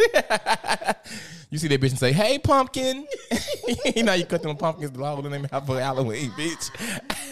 [1.50, 3.06] you see that bitch and say, "Hey, pumpkin."
[3.94, 6.70] you know you cut them pumpkins the long out for Halloween, bitch.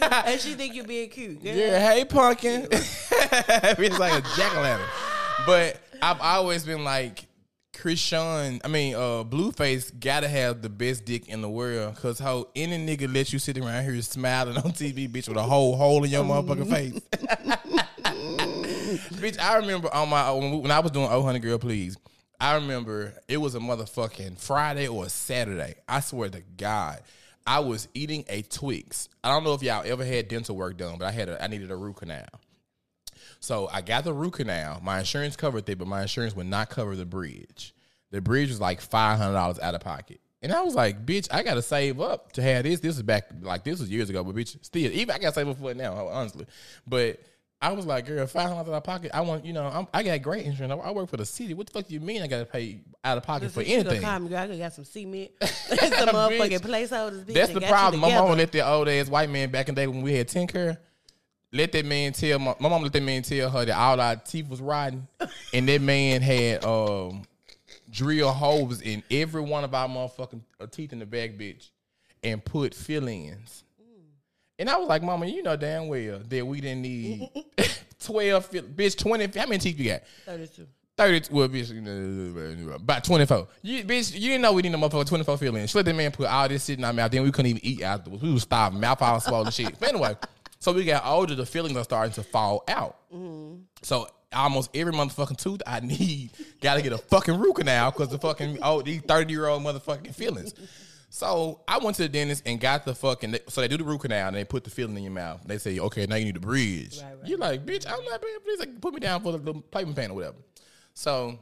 [0.27, 1.43] and she think you being cute.
[1.43, 1.53] Girl.
[1.53, 2.69] Yeah, hey pumpkin.
[2.71, 4.87] it's like a jack o' lantern.
[5.47, 7.27] But I've always been like
[7.77, 11.95] Chrisean, I mean, uh, Blueface gotta have the best dick in the world.
[11.97, 15.43] Cause how any nigga let you sit around here smiling on TV, bitch, with a
[15.43, 17.01] whole hole in your motherfucking face.
[19.21, 21.99] bitch, I remember on my when, I was doing Oh Honey Girl Please,
[22.41, 25.75] I remember it was a motherfucking Friday or Saturday.
[25.87, 27.03] I swear to God.
[27.47, 29.09] I was eating a Twix.
[29.23, 31.47] I don't know if y'all ever had dental work done, but I had a I
[31.47, 32.25] needed a root canal.
[33.41, 34.81] So I got the root canal.
[34.83, 37.75] My insurance covered it, but my insurance would not cover the bridge.
[38.11, 40.21] The bridge was like five hundred dollars out of pocket.
[40.43, 42.81] And I was like, bitch, I gotta save up to have this.
[42.81, 45.49] This is back like this was years ago, but bitch, still, even I gotta save
[45.49, 46.47] up for it now, honestly.
[46.87, 47.21] But
[47.61, 49.11] I was like, girl, five hundred out of pocket.
[49.15, 50.73] I want, you know, I'm, I got great insurance.
[50.85, 51.55] I, work for the city.
[51.55, 54.03] What the fuck do you mean I gotta pay out of pocket for anything?
[54.03, 54.39] Call me, girl.
[54.39, 55.31] I could got some cement.
[55.43, 57.25] some motherfucking placeholders.
[57.25, 58.03] Bitch, That's the problem.
[58.03, 58.35] My together.
[58.35, 60.79] let the old ass white man back in the day when we had Tinker.
[61.53, 64.17] Let that man tell my, my mom let that man tell her that all our
[64.17, 65.07] teeth was rotten,
[65.55, 67.23] and that man had um
[67.91, 71.71] drill holes in every one of our motherfucking uh, teeth in the back, bitch,
[72.23, 73.65] and put fill-ins.
[74.59, 77.29] And I was like, Mama, you know damn well that we didn't need
[78.03, 79.27] twelve, fill- bitch, twenty.
[79.39, 80.03] How many teeth you got?
[80.25, 80.67] 32.
[80.97, 83.49] 30, well, bitch, about 24.
[83.61, 85.69] You, bitch, you didn't know we didn't know motherfucker 24 feelings.
[85.71, 87.11] She let that man put all this shit in our mouth.
[87.11, 88.23] Then we couldn't even eat afterwards.
[88.23, 89.79] We was starving, mouth all swollen shit.
[89.79, 90.17] But anyway,
[90.67, 92.97] so we got older, the feelings are starting to fall out.
[93.83, 98.09] So almost every motherfucking tooth I need got to get a fucking root canal because
[98.09, 100.55] the fucking, oh, these 30 year old motherfucking feelings.
[101.09, 103.37] So I went to the dentist and got the fucking.
[103.49, 105.41] So they do the root canal and they put the filling in your mouth.
[105.47, 107.01] They say, okay, now you need to bridge.
[107.01, 107.29] Right, right.
[107.29, 108.27] You're like, bitch, I'm not for.
[108.59, 110.37] Like, put me down for the little payment pan or whatever.
[110.95, 111.39] So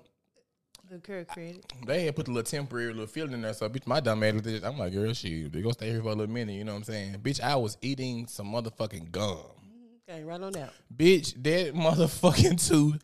[0.95, 1.73] Good credit credit.
[1.85, 3.53] they had put the little temporary little feeling in there.
[3.53, 4.65] So bitch, my dumb ass, looked at it.
[4.65, 6.53] I'm like, girl, shit, they gonna stay here for a little minute.
[6.53, 7.17] You know what I'm saying?
[7.21, 9.39] Bitch, I was eating some motherfucking gum.
[10.09, 10.71] Okay, right on out.
[10.97, 13.03] Bitch, that motherfucking tooth,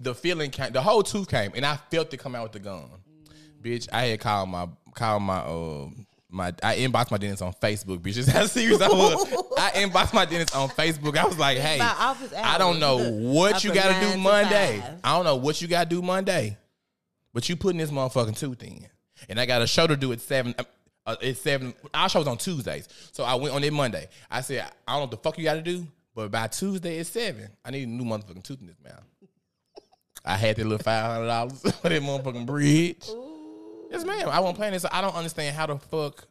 [0.00, 2.58] the feeling came, the whole tooth came, and I felt it come out with the
[2.58, 2.90] gum.
[3.62, 5.90] Bitch, I had called my called my uh
[6.28, 7.98] my I inboxed my dentist on Facebook.
[7.98, 9.32] Bitch, that's how serious I was.
[9.56, 11.16] I inboxed my dentist on Facebook.
[11.16, 14.82] I was like, hey, I don't know what you got to do Monday.
[15.04, 16.56] I don't know what you got to do Monday,
[17.32, 18.86] but you putting this motherfucking tooth in,
[19.28, 20.54] and I got a show to do at seven.
[20.58, 20.64] Uh,
[21.04, 21.74] uh, it's seven.
[21.92, 24.08] Our show's on Tuesdays, so I went on it Monday.
[24.30, 26.98] I said, I don't know what the fuck you got to do, but by Tuesday
[26.98, 29.02] it's seven, I need a new motherfucking tooth in this mouth.
[30.24, 33.08] I had that little five hundred dollars for that motherfucking bridge.
[33.90, 34.28] Yes, ma'am.
[34.28, 34.86] I wasn't playing this.
[34.90, 36.24] I don't understand how the fuck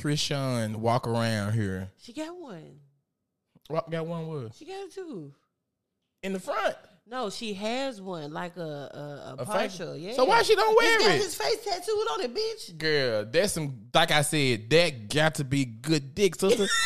[0.00, 1.90] Christian walk around here.
[2.00, 2.78] She got one.
[3.68, 5.32] What got one was She got a tooth.
[6.22, 6.76] in the front.
[7.10, 9.96] No, she has one, like a a, a, A fake- partial.
[9.96, 10.12] Yeah.
[10.12, 11.22] So why she don't wear He's got it?
[11.22, 12.76] his face tattooed on it, bitch.
[12.76, 16.66] Girl, that's some like I said, that got to be good dick, sister.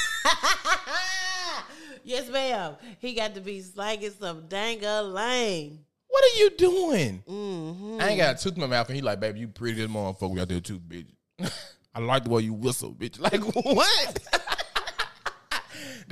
[2.04, 2.74] yes, ma'am.
[2.98, 5.80] He got to be slanging some dang a lane.
[6.08, 7.22] what are you doing?
[7.28, 7.98] Mm-hmm.
[8.00, 9.88] I ain't got a tooth in my mouth, and he like, baby, you pretty as
[9.88, 10.30] motherfucker.
[10.30, 11.06] We got that tooth, bitch.
[11.94, 13.20] I like the way you whistle, bitch.
[13.20, 14.18] Like what?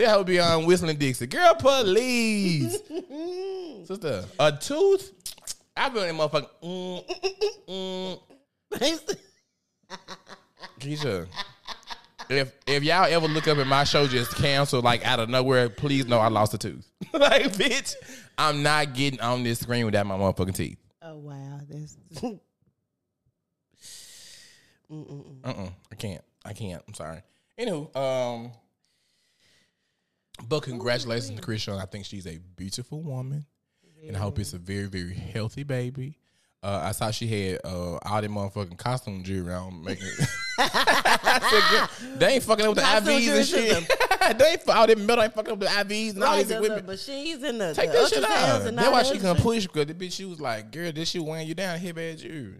[0.00, 1.26] That hoe be on whistling Dixie.
[1.26, 2.80] Girl, please.
[3.86, 5.12] Sister, a tooth?
[5.76, 6.48] I've been in motherfucker.
[6.62, 7.04] Mm,
[7.68, 8.20] mm.
[10.80, 11.26] Keisha,
[12.28, 15.68] if if y'all ever look up at my show just canceled like out of nowhere,
[15.68, 16.90] please know I lost a tooth.
[17.12, 17.94] like, bitch,
[18.38, 20.78] I'm not getting on this screen without my motherfucking teeth.
[21.02, 21.96] oh wow, that's
[24.92, 25.68] Uh-uh.
[25.92, 26.24] I can't.
[26.44, 26.82] I can't.
[26.88, 27.22] I'm sorry.
[27.58, 28.50] Anywho, um,
[30.48, 31.80] but congratulations to Chrisean.
[31.80, 33.46] I think she's a beautiful woman,
[34.06, 36.16] and I hope it's a very, very healthy baby.
[36.62, 40.06] Uh, I saw she had uh, all them motherfucking costume jewelry on making.
[40.58, 44.38] I said, "Girl, they ain't fucking up with the Costume IVs and shit.
[44.38, 46.54] they ain't all them metal ain't fucking up with the IVs and all these The,
[46.56, 46.86] the equipment.
[46.86, 48.74] machines and the, Take the that shit out.
[48.76, 51.48] That's why she can push because the bitch she was like, girl, this shit weighing
[51.48, 52.56] you down here bad you.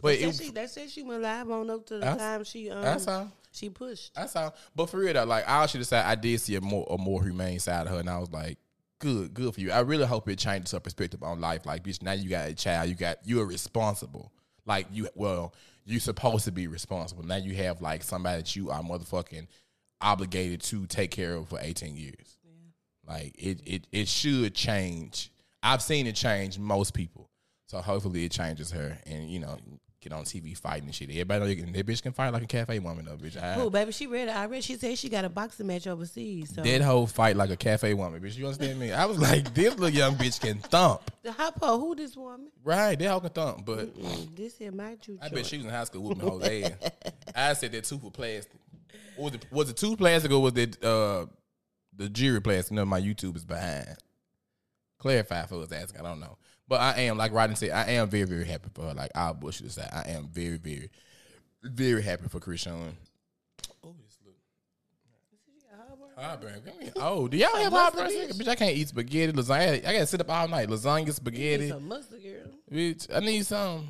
[0.00, 2.44] But That it, she, that said she went live on up to the That's- time
[2.44, 3.32] she um that's all.
[3.54, 4.14] She pushed.
[4.14, 4.54] That's all.
[4.74, 6.98] But for real though, like I should have said I did see a more a
[6.98, 8.58] more humane side of her, and I was like,
[8.98, 9.70] good, good for you.
[9.70, 11.66] I really hope it changes her perspective on life.
[11.66, 14.32] Like, bitch, now you got a child, you got you are responsible.
[14.66, 17.22] Like you, well, you supposed to be responsible.
[17.22, 19.46] Now you have like somebody that you are motherfucking
[20.00, 22.36] obligated to take care of for eighteen years.
[23.06, 25.30] Like it, it, it should change.
[25.62, 27.28] I've seen it change most people.
[27.66, 29.56] So hopefully it changes her, and you know,
[30.04, 31.08] get on TV fighting and shit.
[31.08, 33.42] Everybody know you can, that bitch can fight like a cafe woman, though, bitch.
[33.42, 34.36] I, Oh, baby, she read it.
[34.36, 34.62] I read.
[34.62, 36.52] She said she got a boxing match overseas.
[36.54, 38.36] So That whole fight like a cafe woman, bitch.
[38.36, 38.92] You understand me?
[38.92, 41.10] I was like, this little young bitch can thump.
[41.22, 42.48] the hot po, who this woman?
[42.62, 43.90] Right, that hoe can thump, but
[44.36, 45.18] this here my juke.
[45.22, 46.90] I bet she was in high school whooping hoes ass.
[47.34, 48.52] I said that tooth was plastic.
[49.16, 51.26] Was it was it tooth plastic or was it uh
[51.96, 52.72] the jury plastic?
[52.74, 53.96] No, my YouTube is behind.
[54.98, 56.00] Clarify for us asking.
[56.00, 56.36] I don't know.
[56.66, 58.94] But I am, like Rodney said, I am very, very happy for her.
[58.94, 59.92] Like I'll bush this out.
[59.92, 60.90] I am very, very,
[61.62, 62.92] very happy for Chrisean.
[63.82, 64.34] Oh, this look.
[66.16, 66.62] Heartburn.
[66.64, 68.28] Give me- Oh, do y'all have mustard, heartburn?
[68.28, 68.38] bitch?
[68.42, 69.78] Bitch, I can't eat spaghetti, lasagna.
[69.86, 70.68] I gotta sit up all night.
[70.68, 71.68] Lasagna, spaghetti.
[71.68, 72.46] Some mustard girl.
[72.72, 73.88] Bitch, I need some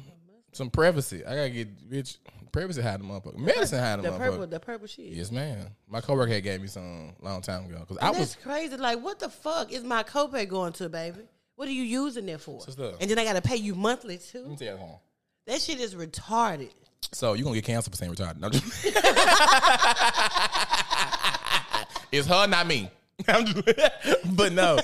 [0.53, 1.25] some privacy.
[1.25, 2.17] I gotta get bitch
[2.53, 3.37] privacy hide the motherfucker.
[3.37, 4.19] Medicine hide the, The motherfucker.
[4.19, 5.07] purple, the purple shit.
[5.07, 5.67] Yes, man.
[5.89, 8.77] My coworker had gave me some long time ago because I That's was crazy.
[8.77, 11.21] Like, what the fuck is my copay going to, baby?
[11.57, 12.61] What are you using it for?
[12.61, 12.93] Sister.
[13.01, 14.49] And then I got to pay you monthly Let too.
[14.49, 14.99] me tell you something.
[15.47, 16.71] That shit is retarded.
[17.13, 18.41] So you gonna get canceled for saying retarded?
[18.41, 18.49] No,
[22.13, 22.91] it's her, not me.
[24.35, 24.79] But no,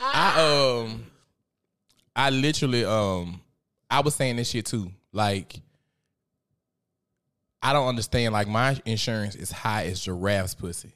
[0.00, 1.06] I um,
[2.16, 3.40] I literally um,
[3.90, 4.90] I was saying this shit too.
[5.12, 5.60] Like,
[7.62, 8.32] I don't understand.
[8.32, 10.92] Like, my insurance is high as giraffe's pussy.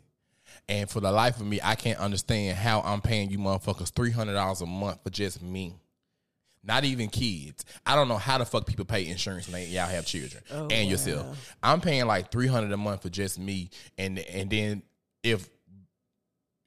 [0.68, 4.10] And for the life of me, I can't understand how I'm paying you motherfuckers three
[4.10, 5.74] hundred dollars a month for just me.
[6.66, 7.64] Not even kids.
[7.84, 10.88] I don't know how the fuck people pay insurance when they, y'all have children and
[10.88, 11.54] yourself.
[11.62, 14.82] I'm paying like three hundred a month for just me, and and then
[15.22, 15.48] if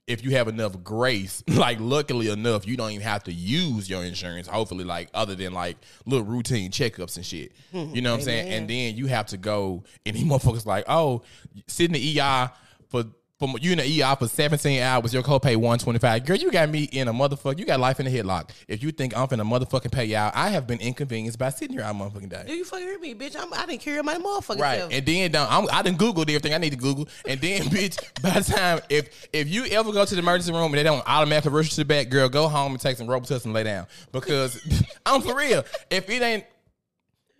[0.06, 4.04] if you have enough grace, like luckily enough, you don't even have to use your
[4.04, 4.46] insurance.
[4.46, 7.52] Hopefully, like other than like little routine checkups and shit.
[7.72, 8.52] You know what I'm saying?
[8.52, 11.22] And then you have to go, and these motherfuckers like, oh,
[11.66, 12.50] sit in the ER
[12.88, 13.04] for.
[13.38, 16.26] For you in the ER for 17 hours, your copay 125.
[16.26, 17.56] Girl, you got me in a motherfucker.
[17.56, 18.50] You got life in a headlock.
[18.66, 21.84] If you think I'm finna motherfucking pay y'all, I have been inconvenienced by sitting here
[21.84, 22.42] all motherfucking day.
[22.48, 23.36] Do you fucking hear me, bitch?
[23.40, 24.92] I'm, I didn't carry my motherfucking Right, self.
[24.92, 28.00] and then down, I'm, I done googled everything I need to Google, and then bitch,
[28.20, 31.04] by the time if if you ever go to the emergency room and they don't
[31.06, 33.62] automatically rush you to the back, girl, go home and take some Robitussin and lay
[33.62, 34.60] down because
[35.06, 35.64] I'm for real.
[35.90, 36.44] If it ain't,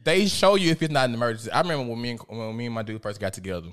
[0.05, 1.51] they show you if it's not an emergency.
[1.51, 3.67] I remember when me and when me and my dude first got together.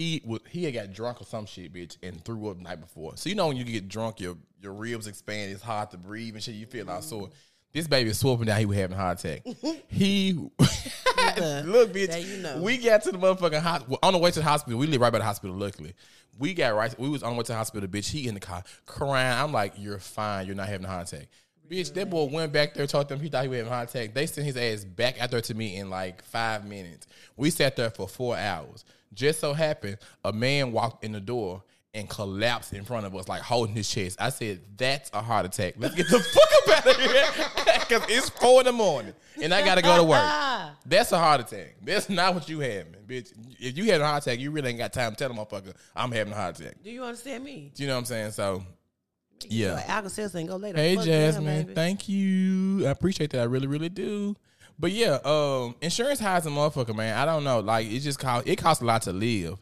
[0.00, 2.80] He was he had got drunk or some shit, bitch, and threw up the night
[2.80, 3.18] before.
[3.18, 6.32] So you know when you get drunk, your your ribs expand, it's hard to breathe
[6.32, 6.54] and shit.
[6.54, 7.28] You feel like sore.
[7.74, 8.60] This baby is swooping down.
[8.60, 9.42] He was having a heart attack.
[9.88, 12.26] he look, bitch.
[12.26, 12.62] You know.
[12.62, 13.98] We got to the motherfucking hospital.
[14.02, 15.54] On the way to the hospital, we live right by the hospital.
[15.54, 15.92] Luckily,
[16.38, 16.98] we got right.
[16.98, 17.86] We was on the way to the hospital.
[17.86, 19.38] Bitch, he in the car crying.
[19.38, 20.46] I'm like, you're fine.
[20.46, 21.28] You're not having a heart attack.
[21.70, 23.90] Bitch, that boy went back there, told them he thought he was having a heart
[23.90, 24.14] attack.
[24.14, 27.06] They sent his ass back out there to me in like five minutes.
[27.36, 28.86] We sat there for four hours.
[29.12, 33.26] Just so happened, a man walked in the door and collapsed in front of us,
[33.28, 34.16] like holding his chest.
[34.20, 35.74] I said, "That's a heart attack.
[35.76, 36.20] Let's get the
[36.68, 37.24] fuck up out of here,
[37.80, 40.24] because it's four in the morning and I gotta go to work.
[40.86, 41.76] That's a heart attack.
[41.82, 43.32] That's not what you having, bitch.
[43.58, 45.74] If you had a heart attack, you really ain't got time to tell a motherfucker
[45.94, 46.76] I'm having a heart attack.
[46.82, 47.72] Do you understand me?
[47.74, 48.30] Do you know what I'm saying?
[48.32, 48.64] So,
[49.48, 49.74] yeah.
[49.74, 50.78] Like, Alka Seltzer and go later.
[50.78, 52.86] Hey Fuck Jasmine, thank you.
[52.86, 53.40] I appreciate that.
[53.40, 54.36] I really, really do.
[54.80, 57.14] But yeah, um, insurance hides a motherfucker, man.
[57.16, 57.60] I don't know.
[57.60, 59.58] Like it just cost it costs a lot to live.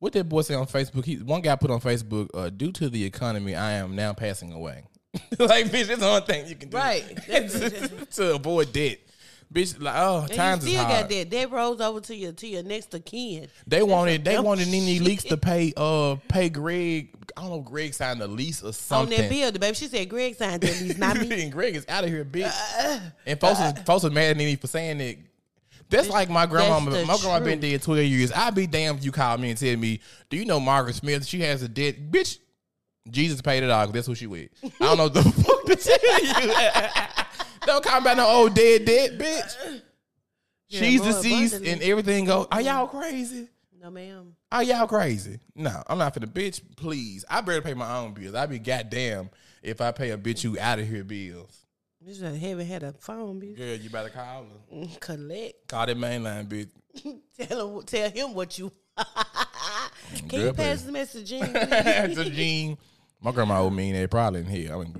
[0.00, 1.06] What that boy say on Facebook?
[1.06, 4.52] He one guy put on Facebook, uh, due to the economy, I am now passing
[4.52, 4.84] away.
[5.38, 6.76] like, bitch, that's the only thing you can do.
[6.76, 7.04] Right.
[7.26, 8.98] to, to avoid debt.
[9.52, 11.02] Bitch, like, oh, And times you is still hard.
[11.02, 11.30] got that.
[11.30, 13.48] That rolls over to your to your next of kin.
[13.66, 15.02] They wanted they wanted Nene.
[15.02, 17.16] Leakes to pay uh pay Greg.
[17.36, 19.16] I don't know if Greg signed the lease or something.
[19.18, 19.74] On that bill, the baby.
[19.74, 21.42] She said Greg signed that lease, not me.
[21.42, 22.52] and Greg is out of here, bitch.
[22.78, 25.16] Uh, and folks, was, folks was mad at me for saying that.
[25.90, 26.80] That's like my grandma.
[26.90, 28.32] The My grandma been dead twelve years.
[28.32, 31.26] I'd be damned if you call me and tell me, "Do you know Margaret Smith?
[31.26, 32.38] She has a dead bitch."
[33.10, 33.86] Jesus paid it all.
[33.88, 34.48] That's who she with.
[34.64, 36.54] I don't know the fuck to tell you.
[37.66, 39.82] don't call me about no old dead dead bitch.
[40.70, 42.48] Yeah, She's more deceased and everything go.
[42.50, 43.48] Are y'all crazy?
[43.84, 44.34] No, ma'am.
[44.50, 45.40] Are y'all crazy?
[45.54, 46.62] No, I'm not for the bitch.
[46.74, 48.34] Please, I better pay my own bills.
[48.34, 49.28] I'd be goddamn
[49.62, 51.66] if I pay a bitch you out of here bills.
[52.00, 53.58] This just haven't had a phone, bitch.
[53.58, 54.74] Girl, you better call her.
[54.74, 55.68] Mm, Collect.
[55.68, 56.70] Call that mainline, bitch.
[57.46, 57.84] Tell him.
[57.84, 58.72] Tell him what you.
[60.16, 60.86] Can Girl, you pass please.
[60.86, 61.44] the message, Jean?
[61.52, 62.16] please?
[62.16, 62.78] to Jean.
[63.20, 64.74] My grandma old mean they probably in here.
[64.74, 64.94] I mean,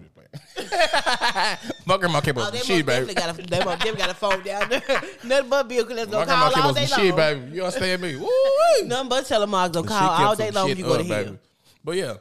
[1.87, 3.15] my grandma Oh, up they with most shit, baby.
[3.15, 4.83] got a they most definitely got a phone down there.
[5.25, 7.57] Nothing but Bill Clinton My gonna call all day some shit, baby.
[7.57, 8.13] You understand me?
[8.85, 11.39] Nothing but telemarks gonna call all day long you go to him.
[11.83, 12.15] But yeah.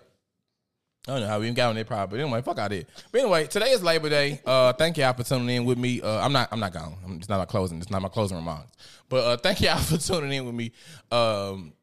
[1.05, 2.87] I don't know how we even got on that problem, but anyway, fuck out it.
[3.11, 4.39] But anyway, today is Labor Day.
[4.45, 6.01] Uh, thank y'all for tuning in with me.
[6.01, 6.95] Uh, I'm not, I'm not gone.
[7.03, 7.77] I'm- It's not my closing.
[7.81, 8.71] It's not my closing remarks.
[9.09, 10.71] But uh, thank y'all for tuning in with me.
[11.11, 11.73] Um,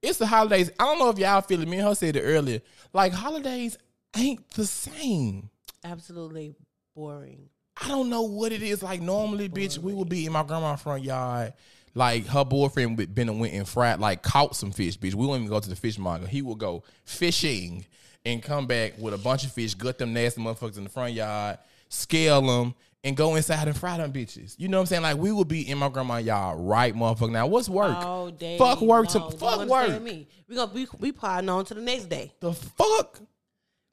[0.00, 0.70] it's the holidays.
[0.80, 1.68] I don't know if y'all feel it.
[1.68, 2.62] Me and her said it earlier.
[2.94, 3.76] Like holidays
[4.16, 5.50] ain't the same.
[5.86, 6.54] Absolutely
[6.94, 7.48] boring.
[7.80, 8.82] I don't know what it is.
[8.82, 11.52] Like normally, bitch, we would be in my grandma's front yard.
[11.94, 15.14] Like her boyfriend would been and went and fried, like caught some fish, bitch.
[15.14, 16.26] We wouldn't even go to the fishmonger.
[16.26, 17.86] He would go fishing
[18.24, 21.14] and come back with a bunch of fish, gut them nasty motherfuckers in the front
[21.14, 24.56] yard, scale them, and go inside and fry them bitches.
[24.58, 25.02] You know what I'm saying?
[25.02, 27.30] Like we would be in my grandma's yard right motherfucker.
[27.30, 27.96] Now what's work?
[27.96, 28.58] All day.
[28.58, 29.30] Fuck work long.
[29.30, 30.02] to fuck work.
[30.02, 30.26] Me.
[30.48, 32.32] We gonna we, we parting on to the next day.
[32.40, 33.20] The fuck?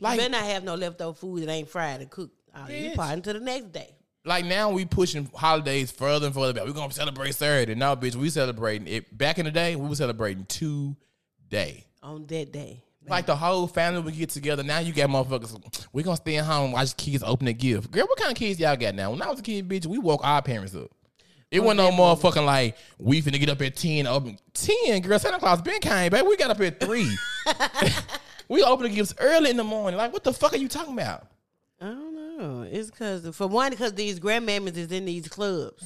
[0.04, 2.36] You Like better not have no leftover food that ain't fried and cooked.
[2.54, 2.96] Oh, you Bitch.
[2.96, 3.96] parting to the next day.
[4.26, 6.66] like now we pushing holidays further and further back.
[6.66, 7.74] We're gonna celebrate Saturday.
[7.74, 9.18] Now, bitch, we celebrating it.
[9.18, 11.86] Back in the day, we were celebrating today.
[12.02, 12.84] On that day.
[13.08, 14.62] Like the whole family would get together.
[14.64, 15.88] Now you got motherfuckers.
[15.94, 17.90] We gonna stay at home and watch kids open their gift.
[17.92, 19.12] Girl, what kind of kids y'all got now?
[19.12, 20.92] When I was a kid, bitch, we woke our parents up.
[21.52, 24.08] It wasn't no motherfucking like we finna get up at ten.
[24.08, 25.20] Open ten, girl.
[25.20, 26.28] Santa Claus been came, baby.
[26.28, 27.10] We got up at three.
[28.50, 29.98] we open the gifts early in the morning.
[29.98, 31.28] Like, what the fuck are you talking about?
[31.82, 32.62] I don't know.
[32.64, 35.86] It's because for one, because these grandmammas is in these clubs.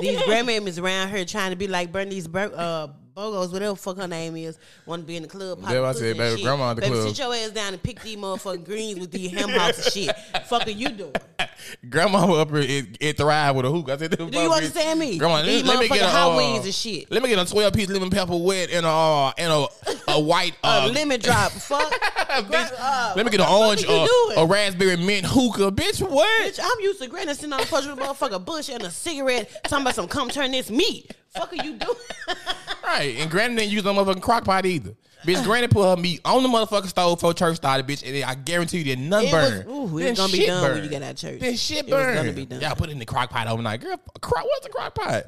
[0.00, 3.96] these grandmammas around here trying to be like Bernice Bur- uh, Bogos, whatever the fuck
[3.96, 5.58] her name is, want to be in the club.
[5.58, 6.44] pop That's what I said, baby, shit.
[6.44, 7.08] grandma in the baby, club.
[7.08, 10.16] sit your ass down and pick these motherfucking greens with these ham hocks and shit.
[10.46, 11.12] fuck are you doing?
[11.90, 13.90] Grandma up here it, it thrive with a hook.
[13.90, 15.18] I said, Do you understand me?
[15.18, 17.10] Grandma, These let, let me get a hot uh, wings and shit.
[17.10, 19.66] Let me get a twelve piece lemon pepper wet and a uh, and a
[20.12, 21.50] a white uh, a lemon drop.
[21.68, 21.92] Fuck.
[21.92, 26.00] bitch, uh, let me get an orange uh, a raspberry mint hookah, bitch.
[26.08, 26.46] What?
[26.46, 28.90] Bitch, I'm used to granny sitting on the porch with a motherfucking bush and a
[28.90, 31.12] cigarette, talking about some come turn this meat.
[31.34, 31.94] Fuck are you doing?
[32.84, 34.94] Right, and Granny didn't use no motherfucking crock pot either.
[35.26, 38.34] Bitch, Granny put her meat on the motherfucking stove before church started, bitch, and I
[38.34, 39.68] guarantee you that none It was- burned.
[39.70, 41.38] ooh, it was gonna be done when you get out of church.
[41.40, 42.16] Then shit It was burned.
[42.16, 42.60] gonna be done.
[42.62, 43.82] Y'all put it in the crock pot overnight.
[43.82, 45.24] Girl, a crock, what's a crock pot?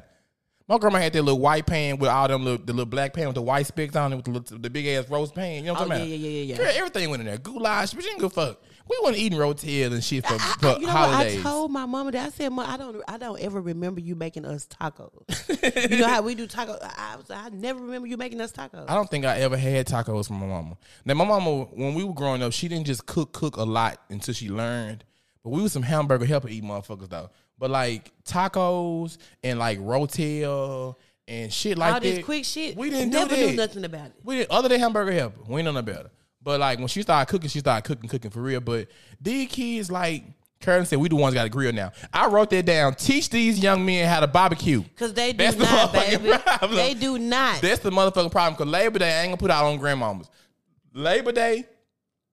[0.67, 3.27] My grandma had that little white pan with all them little, the little black pan
[3.27, 5.57] with the white specks on it with the, little, the big ass roast pan.
[5.57, 6.23] You know what I'm Oh, talking yeah, about?
[6.23, 6.57] yeah, yeah, yeah, yeah.
[6.57, 7.37] Girl, everything went in there.
[7.37, 8.61] Goulash, but you didn't give a fuck.
[8.91, 11.37] We wasn't eating rotel and shit for, I- for you know holidays.
[11.37, 11.47] what?
[11.49, 14.15] I told my mama that I said, "Ma, I don't, I don't ever remember you
[14.15, 15.89] making us tacos.
[15.89, 16.77] you know how we do tacos?
[16.83, 18.85] I, I never remember you making us tacos.
[18.89, 20.77] I don't think I ever had tacos from my mama.
[21.05, 23.97] Now my mama, when we were growing up, she didn't just cook cook a lot
[24.09, 25.05] until she learned.
[25.43, 27.29] But we was some hamburger helper eat motherfuckers though.
[27.57, 30.95] But like tacos and like rotel
[31.27, 32.03] and shit like All that.
[32.03, 32.75] this quick shit.
[32.75, 33.47] We didn't never do that.
[33.51, 34.13] knew nothing about it.
[34.23, 36.09] We didn't, other than hamburger helper, we ain't know no better.
[36.43, 38.59] But like when she started cooking, she started cooking, cooking for real.
[38.61, 38.87] But
[39.19, 40.23] these kids, like
[40.59, 41.91] Karen said, we the ones got a grill now.
[42.13, 42.95] I wrote that down.
[42.95, 44.83] Teach these young men how to barbecue.
[44.95, 46.37] Cause they do That's not, motherfucking baby.
[46.43, 46.75] problem.
[46.75, 47.61] They do not.
[47.61, 48.55] That's the motherfucking problem.
[48.55, 50.29] Cause Labor Day, I ain't gonna put out on grandmamas.
[50.93, 51.65] Labor Day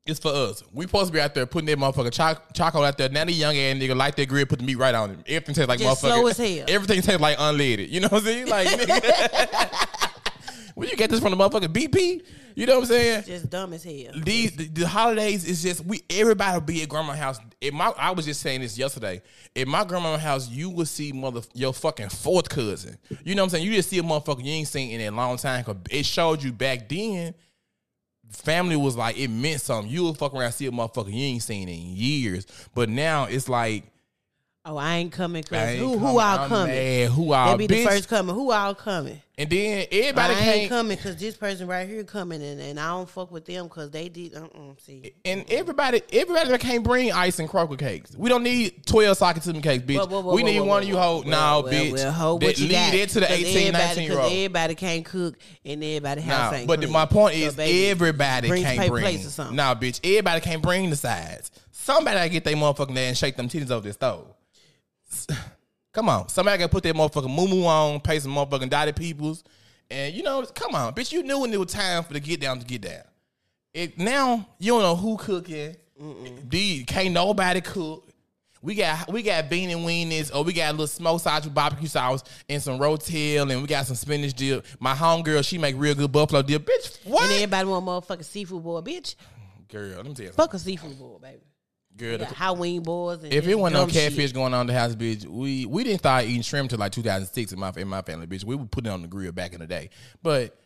[0.06, 0.62] is for us.
[0.72, 3.10] We supposed to be out there putting that motherfucking choc- chocolate out there.
[3.10, 5.18] Now the young ass nigga light that grill, put the meat right on it.
[5.26, 6.14] Everything tastes like Just motherfucking.
[6.14, 6.64] slow as hell.
[6.68, 7.90] Everything tastes like unleaded.
[7.90, 8.48] You know what I'm saying?
[8.48, 9.88] Like, nigga.
[10.78, 12.22] Where you get this from the motherfucking BP?
[12.54, 13.24] You know what I'm saying?
[13.24, 14.12] Just dumb as hell.
[14.22, 17.40] These the, the holidays is just we everybody will be at grandma's house.
[17.60, 19.20] At my I was just saying this yesterday.
[19.56, 22.96] At my grandma's house, you will see mother your fucking fourth cousin.
[23.24, 23.66] You know what I'm saying?
[23.66, 25.64] You just see a motherfucker you ain't seen in a long time.
[25.64, 27.34] Cause it showed you back then.
[28.30, 29.90] Family was like it meant something.
[29.90, 32.46] You will fuck around see a motherfucker you ain't seen in years.
[32.72, 33.82] But now it's like
[34.70, 35.42] Oh, I ain't coming.
[35.44, 36.74] Cause I ain't who, who all I'm coming?
[36.74, 37.84] mad, who all They be bitch.
[37.84, 38.34] the first coming.
[38.34, 39.22] Who all coming?
[39.38, 42.78] and then everybody I ain't can't coming because this person right here coming and, and
[42.80, 44.34] I don't fuck with them because they did.
[44.34, 48.14] Uh uh See, And everybody, everybody that can't bring ice and croaker cakes.
[48.16, 49.96] We don't need twelve socket cinnamon cakes, bitch.
[49.96, 51.24] Whoa, whoa, whoa, we need one of you hold.
[51.26, 51.92] Well, no, well, bitch.
[51.92, 52.94] Well, hold That- what you leave got.
[52.94, 54.32] it to the 'Cause 18, everybody- 19 year old.
[54.32, 56.92] Everybody can't cook and everybody house Nah, ain't but clean.
[56.92, 59.02] my point So, is, baby, everybody can't bring.
[59.02, 59.56] plates or something.
[59.56, 60.00] Nah, bitch.
[60.04, 61.50] Everybody can't bring the sides.
[61.72, 64.26] Somebody gotta get their motherfucking there and shake them titties over this stove.
[65.92, 69.42] Come on, somebody gotta put their motherfucking moo moo on, pay some motherfucking dotted peoples,
[69.90, 71.10] and you know, come on, bitch.
[71.12, 73.02] You knew when it was time for the get down to get down.
[73.72, 75.76] It now you don't know who cooking.
[76.46, 78.08] D can't nobody cook.
[78.60, 81.54] We got we got bean and weenies, or we got a little smoked sausage with
[81.54, 84.66] barbecue sauce and some rotel, and we got some spinach dip.
[84.80, 86.66] My homegirl, she make real good buffalo dip.
[86.66, 87.22] Bitch, what?
[87.24, 89.14] And everybody want motherfucking seafood boy, bitch.
[89.68, 90.32] Girl, let me tell you something.
[90.32, 91.47] Fuck a seafood boy, baby.
[91.98, 93.22] The- got Halloween boys.
[93.22, 94.10] And if it wasn't no dumb shit.
[94.10, 96.92] catfish going on in the house, bitch, we we didn't start eating shrimp till like
[96.92, 98.44] 2006 in my in my family, bitch.
[98.44, 99.90] We would put it on the grill back in the day,
[100.22, 100.56] but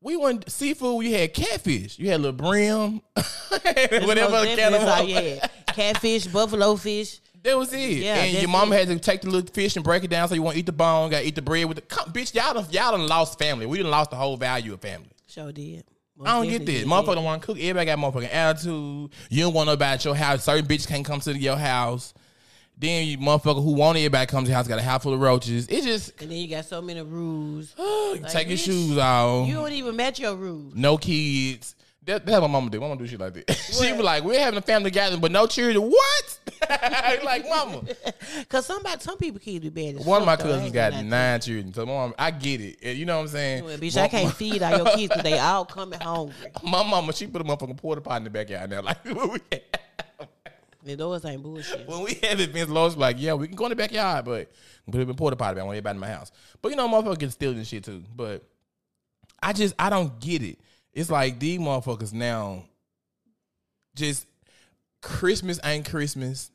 [0.00, 0.98] we went seafood.
[0.98, 1.98] We had catfish.
[1.98, 3.00] You had little brim,
[3.48, 5.50] whatever most kind definitely of that's all you had.
[5.68, 7.20] Catfish, buffalo fish.
[7.42, 7.78] That was it.
[7.78, 8.88] Yeah, and your mama it.
[8.88, 10.66] had to take the little fish and break it down so you want to eat
[10.66, 11.10] the bone.
[11.10, 12.34] Got to eat the bread with the come, bitch.
[12.34, 13.66] Y'all done, y'all done lost family.
[13.66, 15.10] We done lost the whole value of family.
[15.26, 15.84] Sure did.
[16.24, 16.84] I don't get this.
[16.84, 17.58] Motherfucker don't want to cook.
[17.58, 19.10] Everybody got motherfucking attitude.
[19.30, 20.44] You don't want nobody at your house.
[20.44, 22.14] Certain bitch can't come to your house.
[22.78, 25.20] Then you motherfucker who want everybody comes to your house got a house full of
[25.20, 25.68] roaches.
[25.68, 27.74] It just And then you got so many rules.
[28.28, 29.46] take your bitch, shoes off.
[29.46, 30.74] You don't even match your rules.
[30.74, 31.76] no kids.
[32.04, 32.80] That, that's what my mama do.
[32.80, 33.50] My mama do shit like that.
[33.72, 36.38] she be like, "We're having a family gathering, but no children." What?
[37.24, 37.82] like, mama.
[38.48, 40.04] Cause somebody, some people kids be bad.
[40.04, 40.44] One of my though.
[40.44, 42.96] Cousins got gonna lie to nine children, so mom, I get it.
[42.96, 43.64] You know what I'm saying?
[43.64, 46.34] Well, bitch, I can't feed all your kids because they all coming hungry.
[46.64, 48.82] My mama, she put a motherfucking porta potty in the backyard now.
[48.82, 49.38] Like when we,
[50.82, 51.86] The doors ain't bullshit.
[51.86, 54.50] when we have events, Lois like, yeah, we can go in the backyard, but
[54.90, 55.60] put it in porta potty.
[55.60, 56.32] I want everybody in my house.
[56.60, 58.02] But you know, motherfucker get stealing shit too.
[58.16, 58.44] But
[59.40, 60.58] I just I don't get it.
[60.92, 62.64] It's like these motherfuckers now.
[63.94, 64.26] Just
[65.00, 66.50] Christmas ain't Christmas.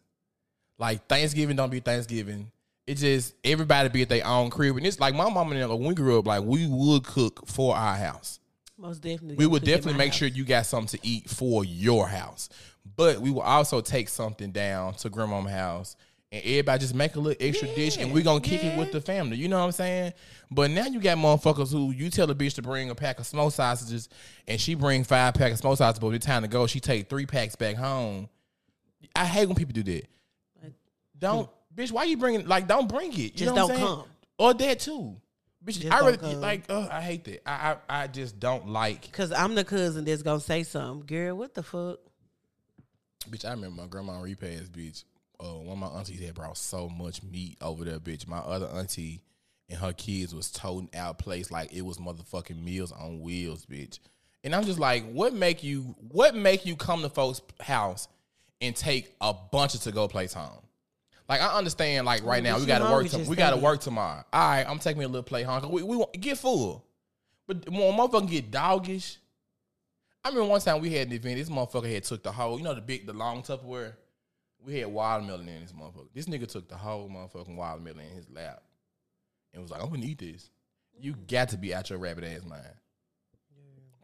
[0.80, 2.52] Like Thanksgiving don't be Thanksgiving.
[2.86, 5.70] It just everybody be at their own crib, and it's like my mama and them,
[5.72, 8.40] when we grew up, like we would cook for our house.
[8.78, 9.36] Most definitely.
[9.36, 10.20] We would definitely make house.
[10.20, 12.48] sure you got something to eat for your house.
[12.96, 15.96] But we will also take something down to grandmama's house
[16.32, 19.00] and everybody just make a little extra dish and we gonna kick it with the
[19.02, 19.38] family.
[19.38, 20.14] You know what I'm saying?
[20.52, 23.26] But now you got motherfuckers who you tell a bitch to bring a pack of
[23.26, 24.10] smoked sausages
[24.48, 27.10] and she bring five packs of smoked sausages, but it's time to go, she take
[27.10, 28.28] three packs back home.
[29.16, 30.06] I hate when people do that.
[31.18, 33.18] Don't bitch, why you bringing like don't bring it.
[33.18, 33.88] You Just know what I'm don't saying?
[33.88, 34.04] come.
[34.40, 35.16] Or that too.
[35.66, 36.42] Bitch, Just I really come.
[36.42, 37.50] like uh, I hate that.
[37.50, 41.06] I, I I just don't like Cause I'm the cousin that's gonna say something.
[41.08, 42.00] Girl, what the fuck?
[43.30, 45.04] Bitch, I remember my grandma repast, bitch.
[45.40, 48.28] Uh, one of my aunties had brought so much meat over there, bitch.
[48.28, 49.22] My other auntie
[49.70, 54.00] and her kids was toting out place like it was motherfucking meals on wheels, bitch.
[54.44, 58.08] And I'm just like, what make you what make you come to folks' house
[58.62, 60.62] and take a bunch of to go plates home?
[61.28, 63.10] Like I understand, like right now we gotta work.
[63.10, 64.24] To, we gotta work tomorrow.
[64.32, 65.70] All right, I'm taking me a little plate home.
[65.70, 66.86] We, we want get full,
[67.46, 69.18] but when a motherfucker get doggish.
[70.24, 71.38] I remember one time we had an event.
[71.38, 73.94] This motherfucker had took the whole, you know, the big, the long Tupperware.
[74.66, 76.10] We had watermelon in this motherfucker.
[76.14, 78.64] This nigga took the whole motherfucking watermelon in his lap
[79.54, 80.50] and was like, "I'm gonna eat this."
[81.00, 82.66] You got to be out your rabbit ass mind,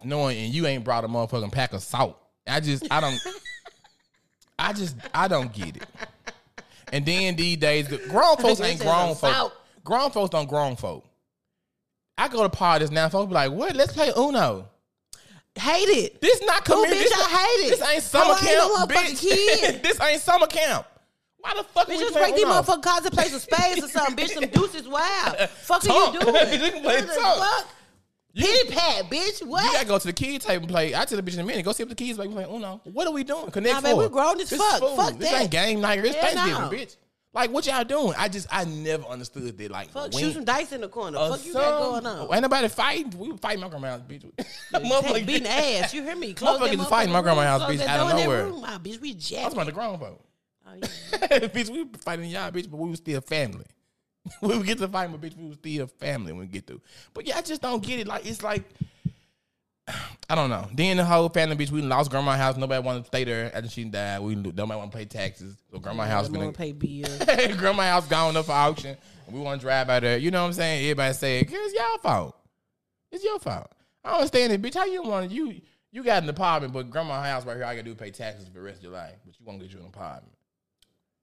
[0.04, 2.18] knowing and you ain't brought a motherfucking pack of salt.
[2.48, 3.20] I just, I don't,
[4.60, 5.86] I just, I don't get it.
[6.92, 9.54] And then these days, the grown folks ain't grown a folk.
[9.84, 11.06] Grown folks don't grown folk.
[12.18, 13.76] I go to parties now, folks be like, "What?
[13.76, 14.70] Let's play Uno."
[15.64, 16.22] Hate it.
[16.22, 17.00] This not community.
[17.00, 17.80] bitch, this, I hate it.
[17.80, 19.20] This ain't summer How I ain't no camp, bitch.
[19.62, 19.84] kid?
[19.84, 20.86] this ain't summer camp.
[21.40, 23.82] Why the fuck Bitch, we just playing break these motherfucking cards and play some spades
[23.82, 24.16] or something.
[24.16, 25.36] Bitch, some deuces wow.
[25.62, 26.26] Fuck are you doing?
[26.76, 27.68] You What the fuck?
[28.36, 29.46] Pity pat, bitch.
[29.46, 29.64] What?
[29.64, 30.94] You gotta go to the kid table and play.
[30.94, 32.28] I tell the bitch in a minute, go see what the kids play.
[32.28, 32.82] We play Uno.
[32.84, 33.50] What are we doing?
[33.52, 34.82] Connect Nah, man, we grown as This fuck.
[34.98, 35.44] Fuck this that.
[35.44, 36.04] ain't game night.
[36.04, 36.70] It's Hell Thanksgiving, no.
[36.70, 36.98] bitch.
[37.34, 38.14] Like what y'all doing?
[38.16, 39.72] I just I never understood that.
[39.72, 41.18] Like Fuck, when shoot some dice in the corner.
[41.18, 42.34] Fuck you got son- going on?
[42.34, 43.18] Ain't nobody fighting.
[43.18, 44.32] We were fighting my grandma's bitch.
[44.72, 45.94] Motherfucker beating ass.
[45.94, 46.34] You hear me?
[46.36, 48.46] Close Motherfuckers fighting my grandma's house, bitch, out of door in that nowhere.
[48.46, 48.64] room.
[48.64, 49.42] Ah, bitch, we jacked.
[49.42, 50.24] I was about the grown folk.
[50.68, 51.40] Oh, yeah.
[51.40, 53.66] bitch, we were fighting y'all, bitch, but we was still family.
[54.42, 56.82] we would get to fight, but bitch, we was still family when we get through.
[57.16, 58.08] But yeah, I just don't get it.
[58.08, 58.64] Like it's like
[60.30, 60.68] I don't know.
[60.74, 62.56] Then the whole family, bitch, we lost grandma's house.
[62.56, 64.22] Nobody wanted to stay there after she died.
[64.22, 65.58] We nobody want to pay taxes.
[65.72, 67.18] So grandma's house gonna pay bills.
[67.58, 68.98] grandma's house gone up for auction.
[69.30, 70.18] We want to drive by there.
[70.18, 70.84] You know what I'm saying?
[70.84, 72.38] Everybody say, "It's y'all fault.
[73.12, 73.72] It's your fault."
[74.04, 74.76] I don't understand it, bitch.
[74.76, 75.62] How you want you
[75.92, 78.54] you got an apartment, but grandma's house right here, you gotta do pay taxes for
[78.54, 79.16] the rest of your life.
[79.26, 80.34] But you want to get you an apartment.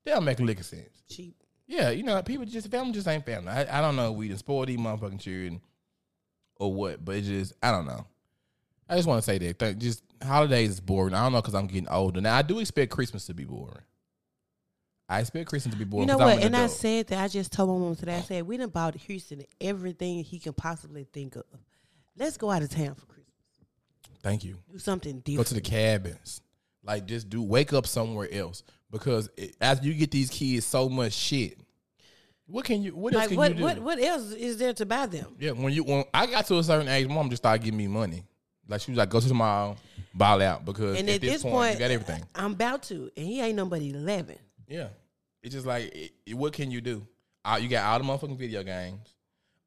[0.05, 1.03] That don't make a lick of sense.
[1.09, 1.35] Cheap.
[1.67, 3.51] Yeah, you know, people just family just ain't family.
[3.51, 5.61] I, I don't know if we done spoiled these motherfucking children
[6.57, 8.07] or what, but it just I don't know.
[8.91, 11.15] I just want to say that th- just holidays is boring.
[11.15, 12.37] I don't know because I'm getting older now.
[12.37, 13.85] I do expect Christmas to be boring.
[15.09, 16.09] I expect Christmas to be boring.
[16.09, 16.39] You know what?
[16.39, 18.17] an And I said that I just told my mom today.
[18.17, 21.45] I said we done bought Houston everything he can possibly think of.
[22.17, 23.27] Let's go out of town for Christmas.
[24.23, 24.59] Thank you.
[24.71, 25.39] Do something different.
[25.39, 26.43] Go to the cabins.
[26.83, 30.89] Like just do wake up somewhere else because it, as you get these kids so
[30.89, 31.59] much shit.
[32.47, 32.97] What can you?
[32.97, 33.51] What else like can what?
[33.51, 33.63] you do?
[33.63, 33.79] What?
[33.79, 35.37] What else is there to buy them?
[35.39, 37.87] Yeah, when you when I got to a certain age, mom just started giving me
[37.87, 38.25] money.
[38.71, 39.77] Like she was like, go to the mall,
[40.15, 42.23] ball out because And at, at this, this point, point, you got everything.
[42.35, 44.39] I'm about to, and he ain't nobody eleven.
[44.69, 44.89] Yeah,
[45.43, 47.07] it's just like, it, it- what can you do?
[47.45, 49.15] Uh, you got all the motherfucking video games.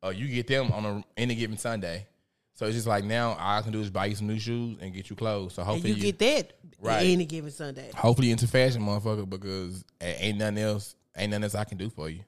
[0.03, 2.07] Uh, you get them on a, any given Sunday.
[2.55, 4.77] So it's just like now all I can do is buy you some new shoes
[4.79, 5.53] and get you clothes.
[5.55, 7.07] So hopefully you, get that Right.
[7.07, 7.89] any given Sunday.
[7.95, 12.09] hopefully into fashion, motherfucker, because ain't nothing else, ain't nothing else I can do for
[12.09, 12.19] you.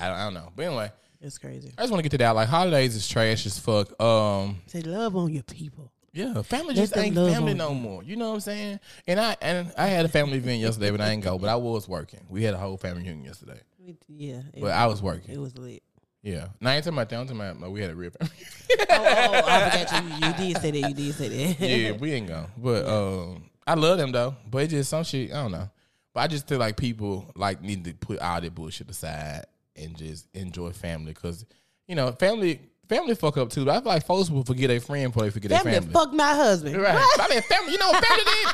[0.00, 0.90] I, I don't know, but anyway,
[1.20, 1.72] it's crazy.
[1.78, 2.30] I just want to get to that.
[2.30, 4.00] Like holidays is trash as fuck.
[4.02, 5.92] Um, Say love on your people.
[6.12, 8.02] Yeah, family just ain't family no more.
[8.02, 8.80] You know what I'm saying?
[9.06, 11.38] And I and I had a family event yesterday, but I ain't go.
[11.38, 12.20] But I was working.
[12.28, 15.32] We had a whole family reunion yesterday, We- Yeah, but I was working.
[15.34, 15.82] it was lit.
[16.22, 17.16] Yeah, now I ain't talking about that.
[17.20, 18.34] I'm talking about no, we had a real family.
[18.80, 20.26] oh, oh, I forgot you.
[20.26, 20.88] You did say that.
[20.88, 21.60] You did say that.
[21.60, 22.46] yeah, we ain't go.
[22.58, 24.34] But um, I love them though.
[24.50, 25.30] But it's just some shit.
[25.30, 25.70] I don't know.
[26.12, 29.44] But I just feel like people like need to put all that bullshit aside
[29.76, 31.46] and just enjoy family because
[31.86, 32.60] you know family
[32.90, 33.64] family fuck up too.
[33.64, 35.92] But I feel like folks will forget their friend before they forget their Family, family.
[35.92, 36.76] fuck my husband.
[36.76, 36.94] Right.
[36.98, 37.72] I mean, family.
[37.72, 38.46] You know what family did?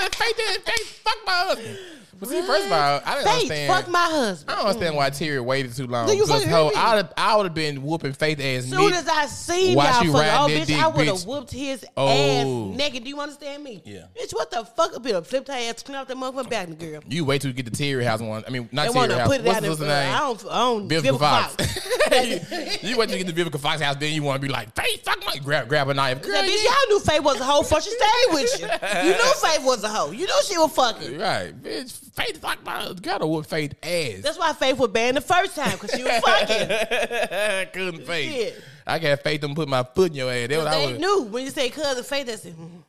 [0.00, 0.62] I mean, Faith did.
[0.62, 1.78] Faith fuck my husband.
[2.18, 3.72] But see, first of all, I didn't Faith, understand.
[3.72, 4.50] fuck my husband.
[4.50, 6.06] I don't understand why Terry waited too long.
[6.06, 6.76] Do you Because fucking ho, hear me?
[6.76, 8.44] I would I would have been whooping Faith ass.
[8.64, 10.82] As soon mid- as I seen Why y'all she fucking, riding oh that bitch, dick,
[10.82, 12.08] I would have whooped his Oh.
[12.08, 13.04] ass naked.
[13.04, 13.80] Do you understand me?
[13.86, 14.02] Yeah.
[14.20, 14.94] Bitch, what the fuck?
[14.94, 17.00] Up here, flipped her ass, clean off that motherfucker back, girl.
[17.08, 18.44] you wait till you get to Terry house one.
[18.46, 19.28] I mean, not They Terry to house.
[19.28, 20.14] put it What's down the in sister name?
[20.14, 21.54] I don't, I don't, Vivica Vivica Fox.
[21.56, 22.82] Fox.
[22.82, 24.52] you, you wait till you get to Vivica Fox house, then you want to be
[24.52, 26.20] like, Faith, fuck my grab grab a knife.
[26.20, 28.66] Girl, That bitch, you- y'all knew Faith was a hoe before she stayed with you.
[29.08, 30.10] You knew Faith was a hoe.
[30.12, 31.18] You know she was fucking.
[31.18, 31.92] Right, bitch.
[32.14, 34.20] Faith, fuck my gotta whoop Faith ass.
[34.22, 37.68] That's why Faith was banned the first time because she was fucking.
[37.72, 38.32] Couldn't faith.
[38.32, 38.62] Shit.
[38.86, 40.48] I got faith them put my foot in your ass.
[40.48, 41.00] That what I they was.
[41.00, 42.82] knew when you say cousin Faith, they said, mm,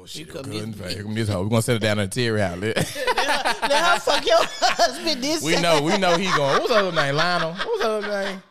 [0.00, 1.02] Oh shit, couldn't get faith.
[1.02, 1.42] Come this hoe.
[1.42, 2.58] We're gonna set it down in the Terry house.
[2.60, 5.22] let her fuck your husband.
[5.22, 6.60] This we know, we know he going.
[6.60, 7.16] What's her other name?
[7.16, 7.54] Lionel.
[7.54, 8.42] What's her other name?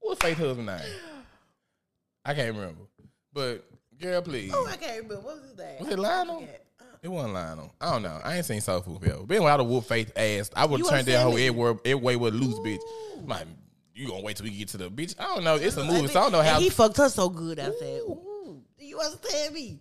[0.00, 0.80] What's Faith husband name?
[2.24, 2.82] I can't remember.
[3.32, 3.64] But
[4.00, 4.52] girl, please.
[4.54, 5.16] Oh, I can't remember.
[5.22, 5.76] What was his name?
[5.80, 6.48] Was it Lionel?
[7.02, 7.74] It wasn't lying Lionel.
[7.80, 8.20] I don't know.
[8.22, 9.24] I ain't seen Soul Food Bill.
[9.26, 10.50] But anyway, I would have Faith ass.
[10.54, 11.36] I would turned that whole?
[11.36, 12.78] Edward Edway would lose, bitch.
[13.26, 13.42] My,
[13.94, 15.16] you gonna wait till we get to the bitch?
[15.18, 15.56] I don't know.
[15.56, 16.60] It's a movie, so I don't know And how.
[16.60, 17.58] he fucked her so good.
[17.58, 19.80] I said, "Ooh, you understand me?"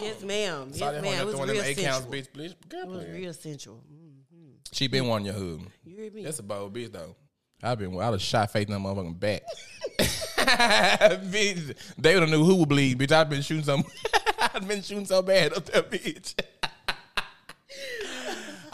[0.00, 0.70] Yes, ma'am.
[0.72, 1.04] Yes, ma'am.
[1.20, 2.12] It was real them eight counts, sensual.
[2.12, 2.28] bitch.
[2.30, 2.68] bitch.
[2.68, 3.82] Girl, It was real sensual.
[3.92, 4.52] Mm.
[4.72, 5.62] She been one your hood.
[5.84, 6.22] You hear me?
[6.24, 7.14] That's a bold bitch though.
[7.62, 9.42] I've been I'd have shot Faith in that motherfucking back.
[9.98, 13.12] bitch, they would have knew who would bleed, bitch.
[13.12, 13.82] I've been shooting so
[14.38, 16.34] I've been shooting so bad up there, bitch.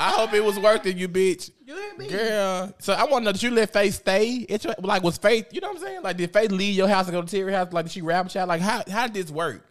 [0.00, 1.50] I hope it was worth it, you bitch.
[1.66, 2.08] You hear me?
[2.08, 2.72] Girl.
[2.78, 4.46] So I want to know did you let Faith stay?
[4.48, 6.02] It's like was Faith, you know what I'm saying?
[6.02, 7.72] Like did Faith leave your house and go to Terry house?
[7.72, 8.48] Like did she rap child?
[8.48, 9.66] Like how how did this work?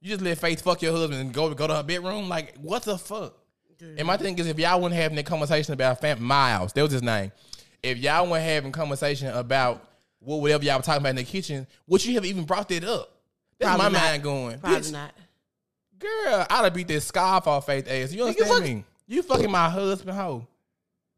[0.00, 2.28] You just let Faith fuck your husband and go go to her bedroom?
[2.28, 3.38] Like what the fuck?
[3.80, 6.92] And my thing is, if y'all weren't having that conversation about fam- Miles, that was
[6.92, 7.32] his name.
[7.84, 9.86] If y'all weren't having conversation about
[10.20, 12.82] what whatever y'all were talking about in the kitchen, would you have even brought that
[12.84, 13.10] up?
[13.58, 14.04] That's Probably my not.
[14.10, 14.58] mind going.
[14.58, 15.12] Probably Bitch, not.
[15.98, 18.12] Girl, I'd have beat that scarf off Faith ass.
[18.12, 18.84] You understand fuck- me?
[19.06, 20.46] You fucking my husband, hoe.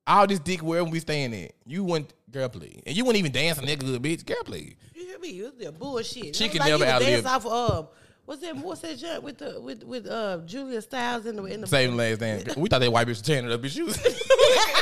[0.09, 1.53] All this dick wherever we staying at.
[1.67, 2.81] You wouldn't, girl, please.
[2.87, 4.25] And you wouldn't even dance on that good bitch.
[4.27, 4.75] Girl, please.
[4.95, 5.29] You hear me?
[5.41, 6.35] It was the bullshit.
[6.37, 7.89] She can like never you outlive- dance off of, um,
[8.25, 8.57] what's that?
[8.57, 11.97] What's that jump with the with with uh Julia Stiles in the in the Same
[11.97, 12.45] last name.
[12.57, 13.61] We thought that white bitch was tearing it up.
[13.63, 13.83] Bitch, she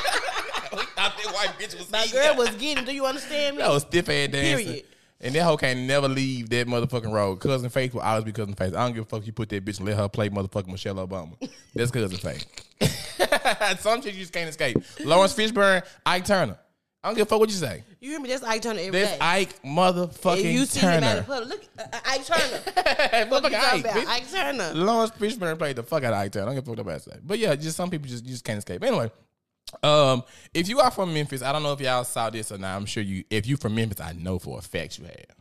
[1.11, 1.91] that white bitch was.
[1.91, 2.85] My girl was getting.
[2.85, 3.63] Do you understand me?
[3.63, 4.67] That was stiff ass dancing.
[4.67, 4.85] Period.
[5.21, 7.37] And that hoe can't never leave that motherfucking road.
[7.37, 8.75] Cousin Faith will always be cousin Faith.
[8.75, 10.97] I don't give a fuck you put that bitch and let her play motherfucking Michelle
[10.97, 11.33] Obama.
[11.75, 12.45] That's cousin Faith.
[13.81, 14.77] Some shit you just can't escape.
[15.01, 16.59] Laurence Fishburne, Ike Turner.
[17.03, 17.85] I don't give a fuck what you say.
[18.01, 18.29] You hear me?
[18.31, 19.03] That's Ike Turner every day.
[19.03, 21.23] That's Ike motherfucking If you see him out Turner.
[21.23, 22.41] public, look, uh, Ike Turner.
[23.31, 23.95] Motherfucking you talking Ike, about?
[23.97, 24.07] bitch.
[24.07, 24.73] Ike Turner.
[24.75, 26.45] Laurence Fishburne played the fuck out of Ike Turner.
[26.45, 27.19] I don't give a fuck what nobody say.
[27.23, 28.83] But yeah, just some people just you just can't escape.
[28.83, 29.11] Anyway,
[29.83, 32.77] um, if you are from Memphis, I don't know if y'all saw this or not.
[32.77, 33.25] I'm sure you.
[33.31, 35.37] If you from Memphis, I know for a fact you have.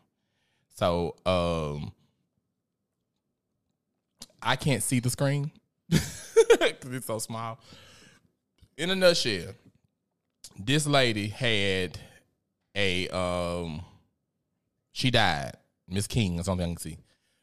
[0.76, 1.92] So, um,
[4.42, 5.52] I can't see the screen
[5.90, 7.60] because it's so small.
[8.78, 9.54] In a nutshell,
[10.60, 12.00] this lady had
[12.76, 13.82] a um,
[14.92, 15.54] she died.
[15.88, 16.98] Miss King or something I can see.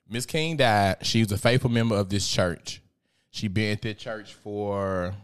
[0.08, 0.96] Miss King died.
[1.02, 2.82] She was a faithful member of this church.
[3.30, 5.14] She been at that church for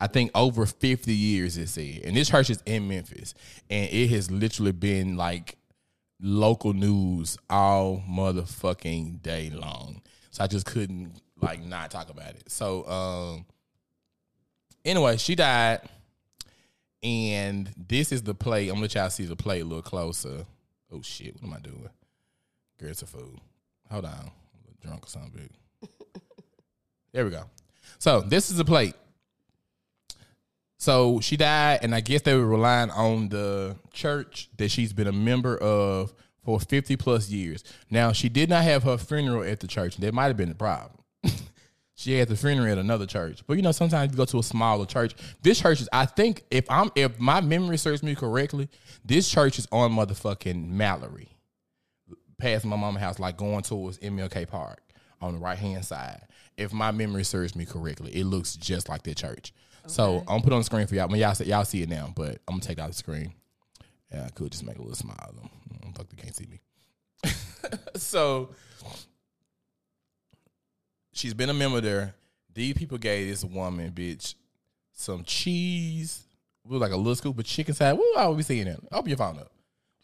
[0.00, 2.02] I think over 50 years, it said.
[2.04, 3.34] And this church is in Memphis.
[3.68, 5.56] And it has literally been like
[6.20, 10.02] local news all motherfucking day long.
[10.30, 12.50] So I just couldn't like not talk about it.
[12.50, 13.46] So um
[14.84, 15.80] anyway, she died.
[17.02, 18.68] And this is the play.
[18.68, 20.46] I'm gonna let y'all see the play a little closer.
[20.92, 21.90] Oh shit, what am I doing?
[22.78, 23.40] Girl, it's a food.
[23.90, 24.30] Hold on.
[24.82, 25.50] Drunk or something.
[27.12, 27.44] there we go.
[27.98, 28.94] So this is the plate.
[30.78, 35.08] So she died, and I guess they were relying on the church that she's been
[35.08, 36.14] a member of
[36.44, 37.64] for 50 plus years.
[37.90, 39.96] Now, she did not have her funeral at the church.
[39.96, 41.02] That might have been the problem.
[41.94, 43.42] she had the funeral at another church.
[43.46, 45.14] But you know, sometimes you go to a smaller church.
[45.42, 48.68] This church is, I think, if I'm if my memory serves me correctly,
[49.04, 51.28] this church is on motherfucking Mallory
[52.38, 54.80] past my mama's house, like going towards MLK Park
[55.20, 56.22] on the right hand side.
[56.56, 59.52] If my memory serves me correctly, it looks just like that church.
[59.86, 61.08] So I'm gonna put it on the screen for y'all.
[61.08, 63.32] I mean, y'all see, y'all see it now, but I'm gonna take out the screen.
[64.12, 65.34] Yeah, I could just make a little smile.
[65.34, 65.86] Though.
[65.88, 66.60] Mm, Fuck, they can't see me.
[67.96, 68.50] so
[71.12, 72.14] she's been a member there.
[72.54, 74.34] These people gave this woman, bitch,
[74.92, 76.24] some cheese.
[76.64, 77.94] Was like a little scoop of chicken side.
[77.94, 78.80] What I we seeing that?
[78.92, 79.50] Open your phone up.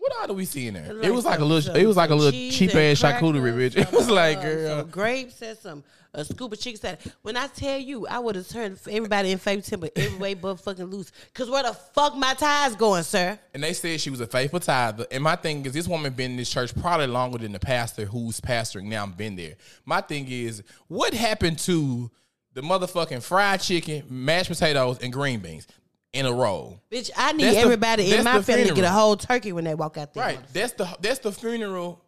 [0.05, 0.93] What lot are we seeing there?
[0.93, 1.75] Like it was like a little.
[1.83, 3.75] it was like a little cheap ass charcuterie, bitch.
[3.75, 4.81] It was like, girl.
[4.81, 6.99] some grapes and some a scoop of chicken salad.
[7.23, 10.57] When I tell you, I would have turned everybody in favor timber every way but
[10.57, 11.11] fucking loose.
[11.33, 13.39] Cause where the fuck my ties going, sir?
[13.55, 15.07] And they said she was a faithful tither.
[15.11, 18.05] And my thing is, this woman been in this church probably longer than the pastor
[18.05, 19.07] who's pastoring now.
[19.07, 19.55] Been there.
[19.87, 22.11] My thing is, what happened to
[22.53, 25.67] the motherfucking fried chicken, mashed potatoes, and green beans
[26.15, 26.81] in a row?
[26.91, 29.53] Bitch, I need That's everybody that's in my the family to get a whole turkey
[29.53, 30.25] when they walk out there.
[30.25, 30.39] Right.
[30.53, 32.03] That's the that's the funeral.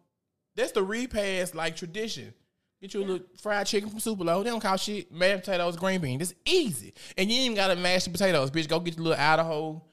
[0.55, 2.33] That's the repast like tradition.
[2.81, 4.43] Get you a little fried chicken from Superlo.
[4.43, 6.21] They don't call shit mashed potatoes, green beans.
[6.21, 6.93] It's easy.
[7.17, 8.67] And you ain't even gotta mash the potatoes, bitch.
[8.67, 9.83] Go get your little Idaho,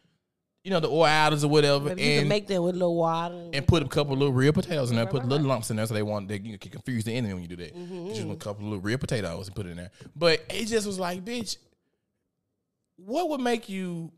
[0.62, 1.90] you know, the oil Idaho's or whatever.
[1.90, 3.50] Can and make that with a little water.
[3.54, 5.06] and put a couple of little real potatoes in there.
[5.06, 7.42] Put little lumps in there so they want they you can confuse the enemy when
[7.42, 7.74] you do that.
[7.74, 8.08] Mm-hmm.
[8.08, 9.90] Just a couple of little real potatoes and put it in there.
[10.14, 11.56] But it just was like, bitch,
[12.96, 14.12] what would make you?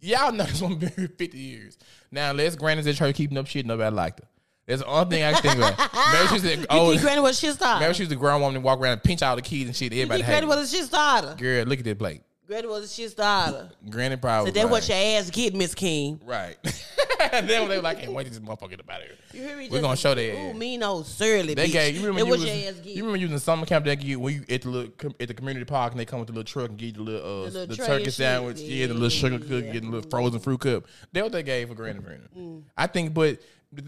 [0.00, 1.76] Y'all know this woman been here fifty years.
[2.10, 3.66] Now, let's granted that church keeping up shit.
[3.66, 4.28] Nobody liked her.
[4.68, 5.78] That's the only thing I can think about.
[6.12, 8.54] Maybe she's the you oh, think Granny was a shit maybe she's the grown woman
[8.54, 9.94] that walk around and pinch all the keys and shit.
[9.94, 10.46] you Everybody hated.
[10.46, 11.34] Granny was a shit starter?
[11.38, 12.20] Girl, look at that plate.
[12.48, 13.68] Granny was a shit starter.
[13.90, 14.50] Granny probably.
[14.50, 16.18] So that's was what your ass get, Miss King.
[16.24, 16.56] Right.
[17.30, 19.16] then they were like, I can't wait to this motherfucker get up out of here.
[19.34, 19.68] You hear me?
[19.70, 20.34] We're gonna show that.
[20.34, 20.56] Ooh, ass.
[20.56, 21.72] mean old surly They bitch.
[21.72, 22.86] gave you remember That you what was, your ass get.
[22.96, 25.28] you remember you was in summer camp that you when you at the little at
[25.28, 27.20] the community park and they come with the little truck and give you the little
[27.20, 29.72] uh The little the turkey sandwich, yeah, the little sugar cook, Yeah.
[29.72, 30.84] getting a little frozen fruit cup.
[31.12, 32.20] That's what they gave for Granny Funeral.
[32.34, 32.62] Mm.
[32.78, 33.40] I think, but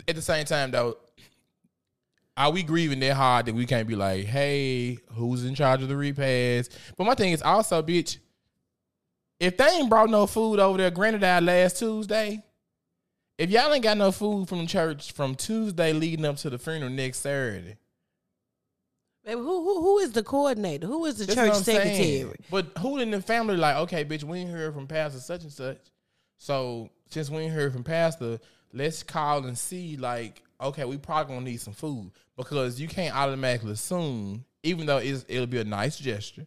[0.06, 0.98] at the same time though,
[2.36, 5.88] are we grieving that hard that we can't be like, hey, who's in charge of
[5.88, 6.76] the repast?
[6.98, 8.18] But my thing is also, bitch,
[9.41, 12.43] if they ain't brought no food over there, Granny died last Tuesday.
[13.38, 16.91] If y'all ain't got no food from church from Tuesday leading up to the funeral
[16.91, 17.78] next Saturday,
[19.24, 20.86] Baby, who, who who is the coordinator?
[20.86, 22.24] Who is the That's church I'm saying.
[22.24, 22.36] secretary?
[22.51, 25.53] But who in the family like, okay, bitch, we ain't heard from Pastor such and
[25.53, 25.78] such.
[26.38, 28.38] So since we ain't heard from Pastor,
[28.72, 32.11] let's call and see, like, okay, we probably gonna need some food.
[32.36, 36.47] Because you can't automatically assume, even though it's, it'll be a nice gesture.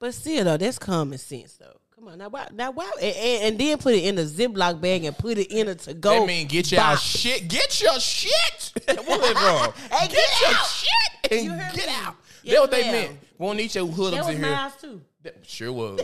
[0.00, 1.80] But still, though, that's common sense, though.
[1.94, 2.46] Come on, now why?
[2.52, 2.90] Now why?
[3.02, 5.74] And, and, and then put it in a Ziploc bag and put it in a
[5.74, 6.20] to go.
[6.20, 8.72] That mean get your shit, get your shit.
[8.86, 9.72] what is wrong?
[9.90, 10.66] Hey, get, get your out.
[10.66, 11.92] shit and You get me.
[11.92, 12.14] out.
[12.44, 12.92] Yes, That's what they ma'am.
[12.92, 13.18] meant.
[13.36, 14.42] Won't need your hoodlums in here.
[14.52, 15.00] Miles too.
[15.24, 16.00] That sure was.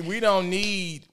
[0.04, 1.06] we don't need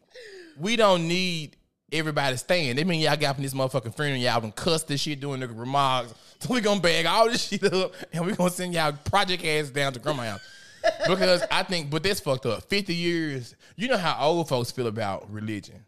[0.58, 1.58] we don't need
[1.92, 2.76] everybody staying.
[2.76, 5.48] They mean y'all got from this motherfucking funeral, y'all done cuss this shit doing the
[5.48, 6.14] remarks.
[6.38, 9.70] So we gonna bag all this shit up and we gonna send y'all project ass
[9.70, 10.42] down to grandma house.
[11.08, 12.64] because I think, but that's fucked up.
[12.70, 15.84] 50 years, you know how old folks feel about religion.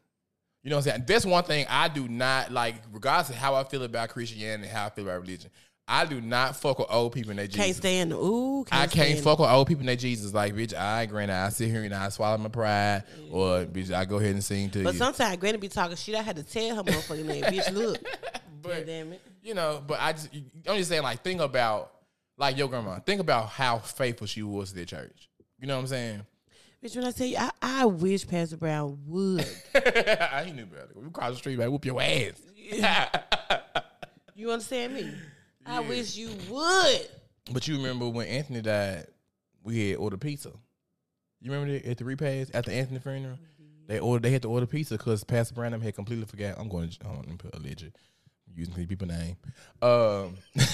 [0.64, 1.04] You know what I'm saying?
[1.06, 4.78] That's one thing I do not like, regardless of how I feel about Christianity and
[4.78, 5.52] how I feel about religion.
[5.90, 7.66] I do not fuck with old people and they Jesus.
[7.66, 8.12] Can't stand.
[8.12, 10.34] the- Ooh, can't I can't fuck with old people and they Jesus.
[10.34, 13.72] Like, bitch, I granted I sit here and I swallow my pride, or mm-hmm.
[13.72, 15.00] bitch, I go ahead and sing to But you.
[15.00, 16.16] But sometimes Granny be talking shit.
[16.16, 17.44] I had to tell her motherfucking name.
[17.44, 18.00] Bitch, look.
[18.60, 19.22] But damn it.
[19.44, 20.30] you know, but I just,
[20.68, 21.94] I'm just saying, like, think about
[22.38, 23.00] like your grandma.
[23.00, 25.30] Think about how faithful she was to the church.
[25.60, 26.26] You know what I'm saying?
[26.84, 29.42] Bitch, when I tell you, I, I wish Pastor Brown would.
[29.74, 30.90] he knew better.
[30.96, 31.72] We cross the street, man.
[31.72, 32.42] Whoop your ass.
[34.36, 35.14] You understand me?
[35.68, 37.08] I wish you would.
[37.52, 39.08] But you remember when Anthony died,
[39.64, 40.52] we had ordered pizza.
[41.42, 43.38] You remember that at the repast after Anthony funeral?
[43.88, 44.24] They ordered.
[44.24, 46.56] They had to order pizza because Pastor Brandon had completely forgot.
[46.58, 46.98] I'm going to.
[47.06, 47.92] I'm going to put alleged
[48.54, 49.38] using these people's name.
[49.82, 50.38] Um,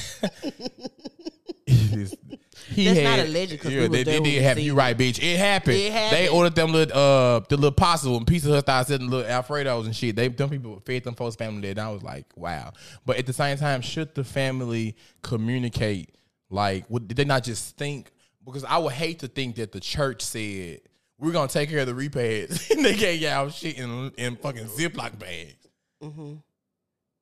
[2.70, 4.64] he That's had, not alleged 'cause we yeah, they, they did happen.
[4.64, 5.22] You right, bitch.
[5.22, 5.78] It happened.
[5.78, 9.30] It They ordered them little uh the little pasta and Pizza Hut started selling little
[9.30, 10.16] Alfredos and shit.
[10.16, 11.72] They them people fed them folks family there.
[11.72, 12.74] And I was like, wow.
[13.06, 16.16] But at the same time, should the family communicate?
[16.50, 18.12] Like, did they not just think?
[18.46, 20.82] Because I would hate to think that the church said
[21.18, 24.66] we're gonna take care of the repast and they gave y'all shit in in fucking
[24.68, 25.56] Ziploc bags.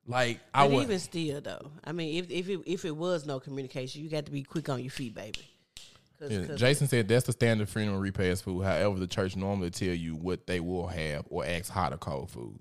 [0.08, 0.84] Like I But would.
[0.84, 4.26] even still, though, I mean, if if it, if it was no communication, you got
[4.26, 5.40] to be quick on your feet, baby.
[6.20, 8.64] 'Cause- Yeah, 'cause- Jason said that's the standard funeral repast food.
[8.64, 12.30] However, the church normally tell you what they will have or ask hot or cold
[12.32, 12.60] food.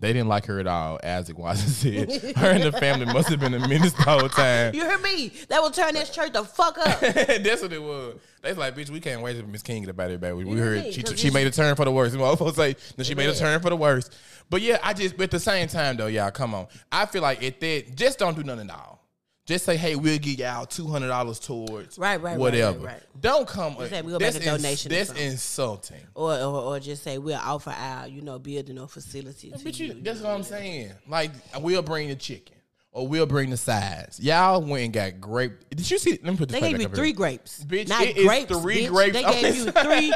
[0.00, 0.98] They didn't like her at all.
[1.04, 1.68] Isaac Watson
[2.10, 4.74] said her and the family must have been a menace the whole time.
[4.74, 5.30] you heard me?
[5.48, 7.00] That will turn this church the fuck up.
[7.00, 8.16] That's what it was.
[8.40, 10.44] They was like, bitch, we can't wait for Miss King to get about it, baby.
[10.44, 10.92] We heard me?
[10.92, 12.16] she, she made a turn for the worst.
[12.16, 14.16] Motherfuckers say that she made a turn for the worst.
[14.48, 16.66] But yeah, I just, but at the same time though, y'all, come on.
[16.90, 18.99] I feel like at that, just don't do nothing at all.
[19.46, 22.78] Just say, hey, we'll give y'all two hundred dollars towards Right, right, whatever.
[22.78, 23.02] right, right.
[23.20, 23.74] Don't come.
[23.78, 26.00] Just say we'll that's make a donation or That's insulting.
[26.14, 29.50] or, or or just say we'll offer our, you know, building or facility.
[29.50, 30.92] To But you, you, that's what I'm saying.
[31.08, 32.56] Like, we'll bring the chicken
[32.92, 34.20] or we'll bring the sides.
[34.20, 35.52] Y'all went and got grape.
[35.70, 36.12] Did you see?
[36.22, 37.16] Let me put this They gave you three here.
[37.16, 38.52] grapes, Bitch, not it grapes.
[38.60, 38.88] three bitch.
[38.88, 40.12] grapes They gave you three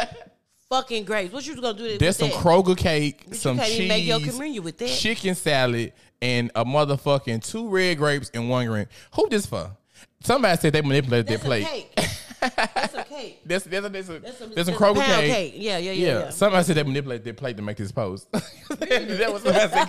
[0.68, 1.33] fucking grapes.
[1.33, 1.85] What you was gonna do?
[1.85, 2.39] with There's some that?
[2.39, 4.89] Kroger cake, But some cheese, make your communion with that.
[4.89, 5.93] chicken salad,
[6.25, 8.87] and a motherfucking two red grapes and one green.
[9.14, 9.77] Who this for?
[10.22, 11.66] Somebody said they manipulated That's their plate.
[11.66, 12.09] cake.
[12.57, 13.41] That's a cake.
[13.45, 14.09] There's, there's, a, That's
[14.41, 15.53] a, that's a Kroger pound cake.
[15.57, 16.07] Yeah, yeah, yeah.
[16.07, 16.18] Yeah.
[16.20, 16.31] yeah.
[16.31, 18.31] somebody said they manipulated their plate to make this post.
[18.33, 19.89] that was somebody said.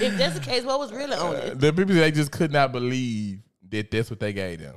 [0.00, 1.60] If that's the case, what was really on it?
[1.60, 3.40] the people they just could not believe
[3.70, 4.76] that that's what they gave them.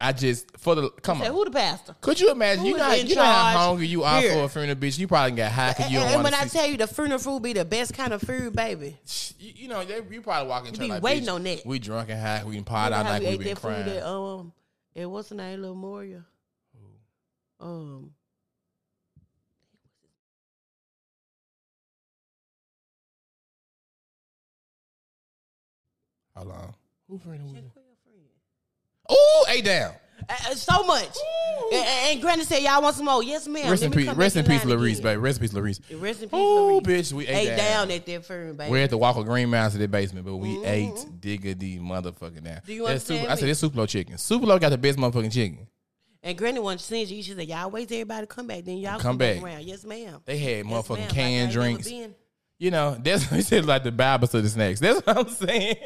[0.00, 1.32] I just for the come Say, on.
[1.32, 1.94] who the pastor?
[2.00, 2.64] Could you imagine?
[2.64, 4.32] Who You know, how- you know how hungry you are here?
[4.32, 4.98] for a funeral, bitch.
[4.98, 6.86] You probably got high because you And, don't and want when I tell you the
[6.86, 8.98] funeral food be the best kind of food, baby.
[9.38, 11.64] you, you know, they, you probably walk in church be like, waiting on that.
[11.64, 12.42] We drunk and high.
[12.44, 13.88] We can pot out like we we been that food crying.
[13.88, 14.52] at um,
[14.96, 16.24] and what's the name, Little Moria?
[17.60, 18.10] Um,
[26.36, 26.74] Hold on.
[27.08, 27.83] Who friend was it?
[29.08, 29.56] Where your?
[29.56, 29.94] Ooh, A down.
[30.26, 31.14] Uh, uh, so much.
[31.70, 33.68] And, and Granny said, "Y'all want some more?" Yes, ma'am.
[33.70, 34.06] Rest Let in me peace.
[34.08, 35.16] come Rest in peace, Larice, baby.
[35.18, 36.00] Rest in peace, Larice.
[36.02, 36.82] Rest in peace, Ooh, Larice.
[36.82, 37.58] bitch, we ate, Ate down.
[37.88, 38.70] down at that firm, baby.
[38.72, 42.42] We had to walk a green mouse to the basement, but we ate diggity motherfucking
[42.42, 42.54] down.
[42.56, 42.66] Mm-hmm.
[42.66, 43.50] Do you That's understand Super, I said me?
[43.50, 44.14] this Superlo chicken.
[44.16, 45.66] Superlo got the best motherfucking chicken.
[46.22, 47.22] And Granny wanted to send you.
[47.22, 49.36] She said, "Y'all wait till everybody come back, then y'all Come come, back.
[49.36, 49.44] back.
[49.44, 50.20] around." Yes, ma'am.
[50.24, 51.10] They had Yes, motherfucking ma'am.
[51.10, 51.90] Canned ain't never drinks.
[52.58, 54.80] You know, that's what said like the Bible to the snacks.
[54.80, 55.76] That's what I'm saying.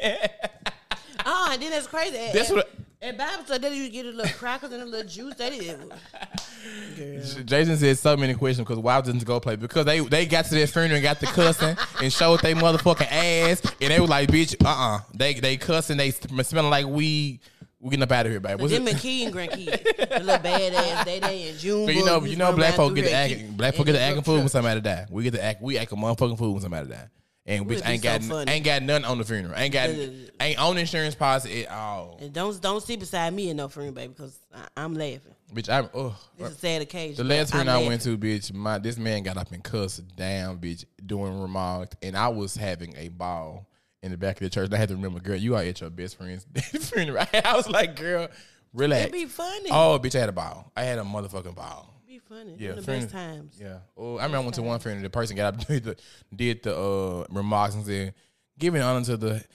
[1.25, 2.15] Oh, and then that's crazy.
[2.33, 2.69] That's what-
[3.01, 5.35] at Bible study, they to get a little crackers and a little juice.
[5.35, 7.47] They did.
[7.47, 9.55] Jason said so many questions because why didn't go play?
[9.55, 13.07] Because they they got to their funeral and got the cussing and showed their motherfucking
[13.09, 17.39] ass and they was like, bitch, uh uh They they cussing, they smelling like weed.
[17.81, 18.61] We getting up out of here, baby.
[18.61, 18.91] What's Them it?
[18.91, 21.85] and Key and grandkids, the little badass Day Day and June.
[21.85, 23.53] But you know, you know, black folk get the acting.
[23.53, 25.05] Black folk get the acting food when somebody die.
[25.09, 25.61] We get the act.
[25.61, 27.07] We act a motherfucking food when somebody die.
[27.49, 28.51] And be ain't got funny.
[28.51, 29.55] ain't got nothing on the funeral.
[29.57, 32.19] Ain't got ain't on insurance policy at all.
[32.21, 34.37] And don't don't sit beside me in no funeral, baby, because
[34.77, 35.33] I'm laughing.
[35.51, 36.15] Bitch, I'm oh.
[36.37, 37.27] It's a sad occasion.
[37.27, 40.59] The last funeral I went to, bitch, my this man got up and cussed down,
[40.59, 43.65] bitch, doing remarks, and I was having a ball
[44.03, 44.65] in the back of the church.
[44.65, 46.45] And I had to remember, girl, you are at your best friend's
[46.89, 47.25] funeral.
[47.33, 48.27] I was like, girl,
[48.75, 49.07] relax.
[49.07, 49.71] It'd be funny.
[49.71, 50.71] Oh, bitch, I had a ball.
[50.77, 51.98] I had a motherfucking ball.
[52.09, 52.55] Be funny.
[52.57, 53.55] Yeah, the funeral- best times.
[53.61, 53.77] Yeah.
[53.95, 55.03] Oh, I remember I went to one funeral.
[55.03, 55.95] The person got up, did the,
[56.35, 58.15] did the uh, remarks and said,
[58.57, 59.45] "Giving honor to the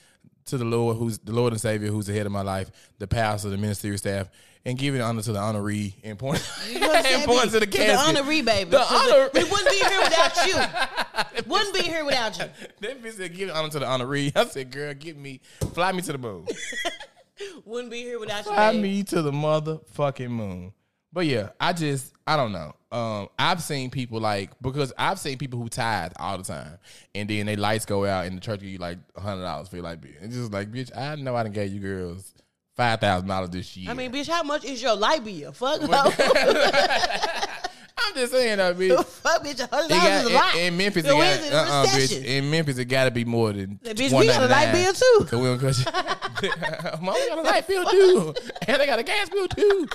[0.47, 3.09] to the Lord, who's the Lord and Savior, who's the head of my life, the
[3.09, 4.29] pastor, the ministerial staff,
[4.65, 8.15] and giving honor to the honoree and point You and point to the casket.
[8.15, 8.71] the honoree, baby.
[8.71, 11.47] The honor- We wouldn't be here without you.
[11.51, 12.45] wouldn't be here without you.
[12.83, 15.41] That bitch said, "Giving honor to the honoree." I said, "Girl, get me,
[15.73, 16.47] fly me to the moon,
[17.65, 18.53] Wouldn't be here without you.
[18.53, 20.73] fly me to the motherfucking moon."
[21.15, 22.75] But yeah, I just I don't know.
[22.91, 26.79] Um, I've seen people like because I've seen people who tithe all the time,
[27.15, 29.77] and then they lights go out and the church give you like hundred dollars for
[29.77, 30.11] your light bill.
[30.21, 32.35] It's just like, bitch, I know I done gave you girls
[32.77, 33.93] five thousand dollars this year.
[33.93, 35.53] I mean, bitch, how much is your light bill?
[35.53, 36.13] Fuck, no.
[37.97, 39.05] I'm just saying though, bitch.
[39.05, 40.55] Fuck, bitch, hundred dollars is a lot.
[40.57, 42.25] in, in Memphis, it got, uh-uh, bitch.
[42.25, 43.79] In Memphis, it got to be more than.
[43.85, 45.27] Bitch, we got a light bill too.
[45.31, 46.51] Cause we don't cut you.
[47.01, 48.35] Mama got a light bill too,
[48.67, 49.89] and they got a gas bill too.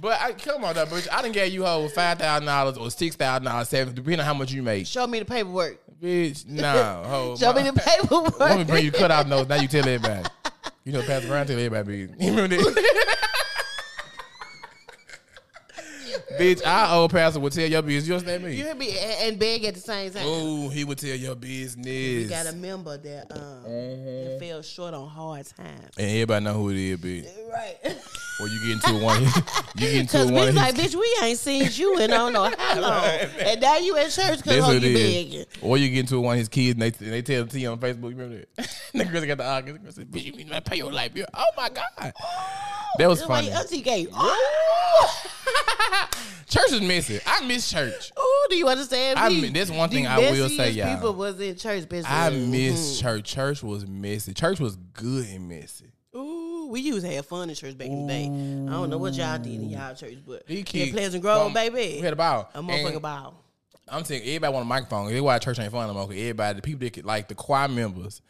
[0.00, 1.08] But I, come on, though, bitch.
[1.10, 4.26] I didn't gave you hoes five thousand dollars or six thousand dollars, seven, depending on
[4.26, 4.86] how much you make.
[4.86, 5.80] Show me the paperwork.
[6.00, 7.36] Bitch, nah, ho.
[7.36, 8.38] Show my- me the paperwork.
[8.40, 9.48] Let me bring you cut off notes.
[9.48, 10.28] Now you tell everybody.
[10.84, 12.06] You know, pass around tell everybody.
[12.06, 12.14] Bitch.
[12.22, 13.27] You remember that?
[16.38, 18.08] Bitch, our old pastor would tell your business.
[18.08, 18.54] You understand me?
[18.56, 18.90] You hear me?
[18.98, 20.22] And and beg at the same time.
[20.24, 21.84] Oh, he would tell your business.
[21.86, 25.90] We got a member that um that fell short on hard times.
[25.98, 27.52] and everybody know who it is, bitch.
[27.52, 27.96] Right.
[28.40, 29.22] Or you get into one.
[29.74, 30.48] you get into one.
[30.48, 33.04] of like, bitch, we ain't seen you in I don't know how long.
[33.04, 35.44] and now you at church cause that's oh, you begging.
[35.60, 37.78] Or you get into one of his kids and they, and they tell T on
[37.78, 38.10] Facebook.
[38.10, 38.78] You remember that?
[38.94, 39.82] the girl got the argument.
[39.82, 42.12] The girl said, "Bitch, you mean I pay your light bill?" Oh my god,
[42.98, 43.50] that was funny.
[43.50, 44.08] auntie gave.
[44.12, 45.22] Oh,
[46.48, 47.20] Church is messy.
[47.26, 48.12] I miss church.
[48.18, 49.42] Ooh, do you understand I me?
[49.42, 50.94] mean, that's one thing The I will say, messiest y'all.
[50.94, 52.04] People was in church, bitch.
[52.06, 53.24] I miss church.
[53.24, 54.32] Church was messy.
[54.34, 55.92] Church was good and messy.
[56.16, 58.24] Ooh, we used to have fun in church back in the day.
[58.24, 61.46] I don't know what y'all did in y'all church, but These in kids- Pleasant Grove,
[61.48, 62.50] um, baby, We had a ball.
[62.54, 63.44] a motherfucking And ball.
[63.90, 65.10] I'm saying everybody want a microphone.
[65.10, 66.06] That's why church ain't fun no more.
[66.06, 68.20] 'cause everybody, the people that could, like the choir members,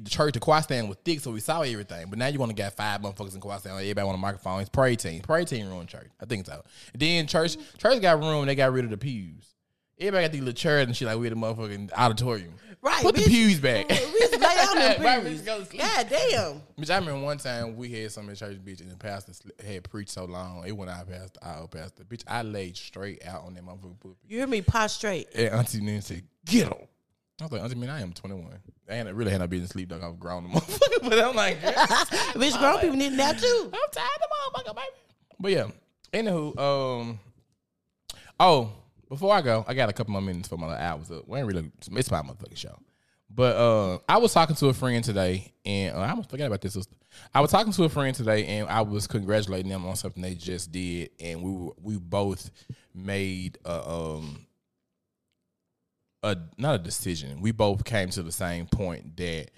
[0.00, 2.06] the church, the choir stand was thick, so we saw everything.
[2.10, 3.74] But now you want to get five motherfuckers in choir stand.
[3.76, 4.60] Like, everybody want a microphone.
[4.60, 5.20] It's prayer team.
[5.22, 6.08] Prayer team ruined church.
[6.20, 6.62] I think so.
[6.94, 8.46] Then church, church got room.
[8.46, 9.54] They got rid of the pews.
[9.98, 12.54] Everybody got these little chairs and shit like we had a motherfucking auditorium.
[12.80, 13.86] Right, Put the pews back.
[13.90, 14.38] We to
[14.74, 15.42] lay Right, we pews.
[15.42, 15.80] go to sleep.
[15.82, 16.62] God damn.
[16.80, 19.32] Bitch, I remember one time we had some in church, bitch, and the pastor
[19.64, 22.04] had preached so long, it went out past the old pastor.
[22.04, 24.18] Bitch, I laid straight out on that motherfucking pulpit.
[24.26, 25.28] You hear me prostrate.
[25.34, 26.88] And Auntie Nan said, "Get him."
[27.40, 28.52] I was like, I mean, I am 21.
[28.88, 30.02] I ain't really had no business sleep, dog.
[30.02, 31.08] I was grown, motherfucker.
[31.08, 33.70] But I'm like, Bitch, grown people need nap too.
[33.72, 34.88] I'm tired of motherfucker, baby.
[35.40, 35.66] But yeah,
[36.12, 37.18] anywho, um,
[38.38, 38.72] Oh,
[39.08, 41.28] before I go, I got a couple more minutes for my hours up.
[41.28, 42.76] We ain't really it's my motherfucking show.
[43.30, 46.60] But uh, I was talking to a friend today, and uh, I almost forgot about
[46.60, 46.76] this.
[47.32, 50.34] I was talking to a friend today, and I was congratulating them on something they
[50.34, 52.50] just did, and we were, we both
[52.94, 54.44] made a, um
[56.22, 57.40] a not a decision.
[57.40, 59.50] We both came to the same point that,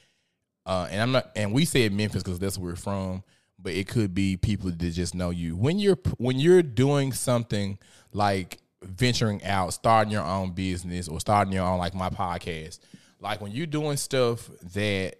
[0.66, 3.22] uh, and I'm not, and we said Memphis because that's where we're from,
[3.58, 7.78] but it could be people that just know you when you're when you're doing something
[8.12, 12.78] like venturing out, starting your own business or starting your own like my podcast
[13.24, 15.16] like when you're doing stuff that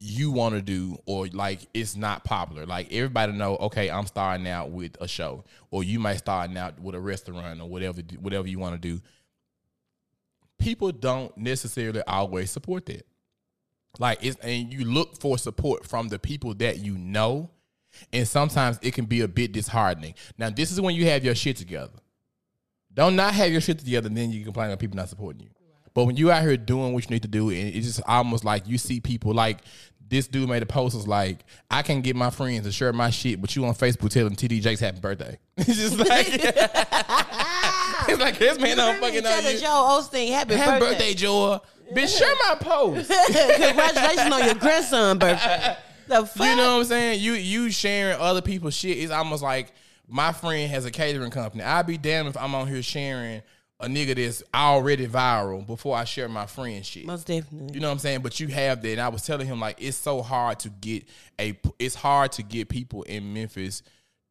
[0.00, 4.48] you want to do or like it's not popular like everybody know okay i'm starting
[4.48, 8.48] out with a show or you might starting out with a restaurant or whatever whatever
[8.48, 9.00] you want to do
[10.62, 13.06] people don't necessarily always support that.
[13.98, 17.50] Like it's and you look for support from the people that you know
[18.12, 20.14] and sometimes it can be a bit disheartening.
[20.38, 21.92] Now this is when you have your shit together.
[22.94, 25.50] Don't not have your shit together and then you complain about people not supporting you.
[25.94, 28.44] But when you out here doing what you need to do, and it's just almost
[28.44, 29.58] like you see people like
[30.08, 33.10] this dude made a post was like, I can get my friends to share my
[33.10, 35.38] shit, but you on Facebook telling TD Jakes happy birthday.
[35.56, 36.26] it's just like
[38.12, 39.58] it's like this man don't fucking know you.
[39.58, 41.60] Joe Osteen happy, happy birthday, birthday Joe.
[41.92, 43.10] Bitch, share my post.
[43.26, 45.76] Congratulations on your grandson birthday.
[46.08, 46.46] The fuck?
[46.46, 47.20] You know what I'm saying?
[47.20, 49.72] You you sharing other people's shit is almost like
[50.08, 51.62] my friend has a catering company.
[51.62, 53.42] I'd be damned if I'm on here sharing
[53.80, 57.04] a nigga that's already viral before I share my friend shit.
[57.04, 57.74] Most definitely.
[57.74, 58.20] You know what I'm saying?
[58.22, 58.90] But you have that.
[58.90, 61.04] And I was telling him like it's so hard to get
[61.40, 63.82] a it's hard to get people in Memphis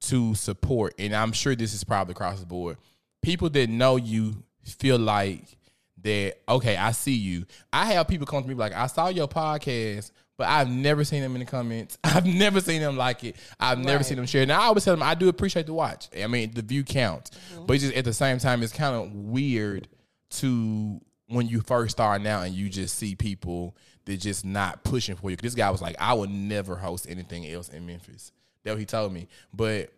[0.01, 0.95] to support.
[0.97, 2.77] And I'm sure this is probably across the board.
[3.21, 5.57] People that know you feel like
[6.03, 7.45] that, okay, I see you.
[7.71, 11.21] I have people come to me like, I saw your podcast, but I've never seen
[11.21, 11.99] them in the comments.
[12.03, 13.35] I've never seen them like it.
[13.59, 14.05] I've never right.
[14.05, 14.45] seen them share.
[14.45, 16.09] Now I always tell them I do appreciate the watch.
[16.17, 17.67] I mean, the view counts, mm-hmm.
[17.67, 19.87] but just at the same time, it's kind of weird
[20.31, 25.15] to when you first start out and you just see people that just not pushing
[25.15, 25.37] for you.
[25.37, 28.31] This guy was like, I would never host anything else in Memphis.
[28.63, 29.91] That what he told me, but.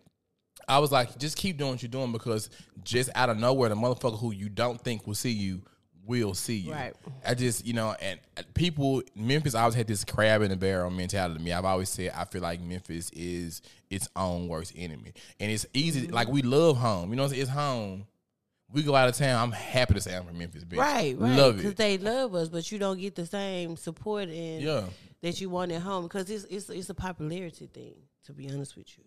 [0.67, 2.49] I was like, just keep doing what you're doing because
[2.83, 5.61] just out of nowhere, the motherfucker who you don't think will see you
[6.05, 6.71] will see you.
[6.71, 6.93] Right.
[7.25, 8.19] I just, you know, and
[8.53, 11.51] people, Memphis always had this crab in the barrel mentality to me.
[11.51, 15.13] I've always said I feel like Memphis is its own worst enemy.
[15.39, 16.13] And it's easy, mm-hmm.
[16.13, 17.09] like we love home.
[17.09, 18.05] You know, it's home.
[18.71, 19.41] We go out of town.
[19.41, 20.79] I'm happy to say I'm from Memphis, bitch.
[20.79, 21.37] Right, right.
[21.37, 24.83] Love it because they love us, but you don't get the same support and yeah.
[25.21, 27.93] that you want at home because it's it's it's a popularity thing.
[28.25, 29.03] To be honest with you,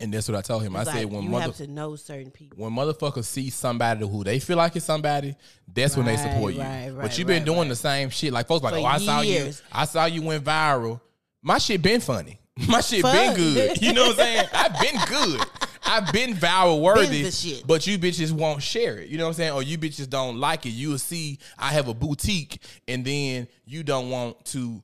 [0.00, 0.76] and that's what I told him.
[0.76, 2.58] It's I like said when you mother, have to know certain people.
[2.58, 5.34] When motherfuckers see somebody who they feel like it's somebody,
[5.72, 6.60] that's right, when they support you.
[6.60, 8.32] Right, right, but you've been doing the same shit.
[8.32, 9.52] Like folks like, For oh, I saw you.
[9.72, 11.00] I saw you went viral.
[11.42, 12.38] My shit been funny.
[12.68, 13.14] My shit Fun.
[13.14, 13.82] been good.
[13.82, 14.46] You know what I'm saying?
[14.52, 15.40] I've been good.
[15.84, 17.22] I've been viral worthy,
[17.66, 19.08] but you bitches won't share it.
[19.08, 19.52] You know what I'm saying?
[19.52, 20.70] Or you bitches don't like it.
[20.70, 24.82] You'll see I have a boutique, and then you don't want to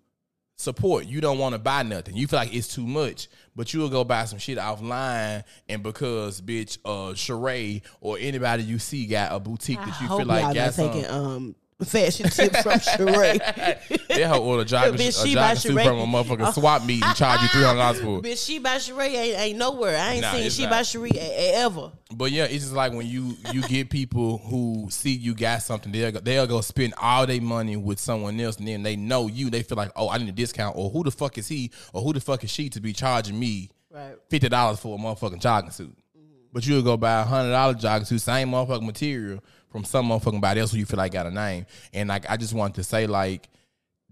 [0.56, 1.06] support.
[1.06, 2.16] You don't want to buy nothing.
[2.16, 6.40] You feel like it's too much, but you'll go buy some shit offline, and because
[6.40, 10.74] bitch, uh, Sheree or anybody you see got a boutique that you feel like got
[10.74, 10.92] some.
[10.92, 14.08] Taking, um, fashion tips from Sheree.
[14.08, 17.42] they her order jogging, bitch, she jogging suit from a motherfucking swap meet and charge
[17.42, 18.22] you three hundred dollars for it.
[18.22, 19.98] Bitch, she by Sheree ain't, ain't nowhere.
[19.98, 20.70] I ain't nah, seen she not.
[20.70, 21.92] by Sheree ever.
[22.12, 25.90] But yeah, it's just like when you you get people who see you got something,
[25.90, 29.26] they'll go, they'll go spend all their money with someone else, and then they know
[29.26, 29.50] you.
[29.50, 32.02] They feel like, oh, I need a discount, or who the fuck is he, or
[32.02, 34.14] who the fuck is she to be charging me right.
[34.30, 35.96] fifty dollars for a motherfucking jogging suit.
[36.16, 36.46] Mm-hmm.
[36.52, 39.40] But you'll go buy a hundred dollar jogging suit, same motherfucking material
[39.74, 41.66] from some motherfucking body else who you feel like got a name.
[41.92, 43.48] And like I just want to say, like,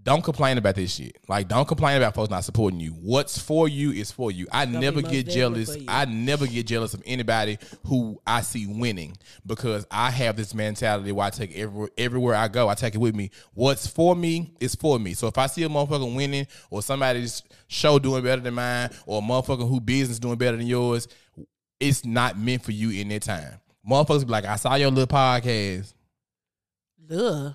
[0.02, 1.18] don't complain about this shit.
[1.28, 2.90] Like, don't complain about folks not supporting you.
[2.90, 4.48] What's for you is for you.
[4.50, 5.76] I never get jealous.
[5.86, 11.12] I never get jealous of anybody who I see winning because I have this mentality
[11.12, 13.30] where I take every, everywhere I go, I take it with me.
[13.54, 15.14] What's for me is for me.
[15.14, 19.20] So if I see a motherfucker winning or somebody's show doing better than mine or
[19.20, 21.06] a motherfucker who business doing better than yours,
[21.78, 25.06] it's not meant for you in that time motherfuckers be like, I saw your little
[25.06, 25.94] podcast.
[27.10, 27.54] Ugh.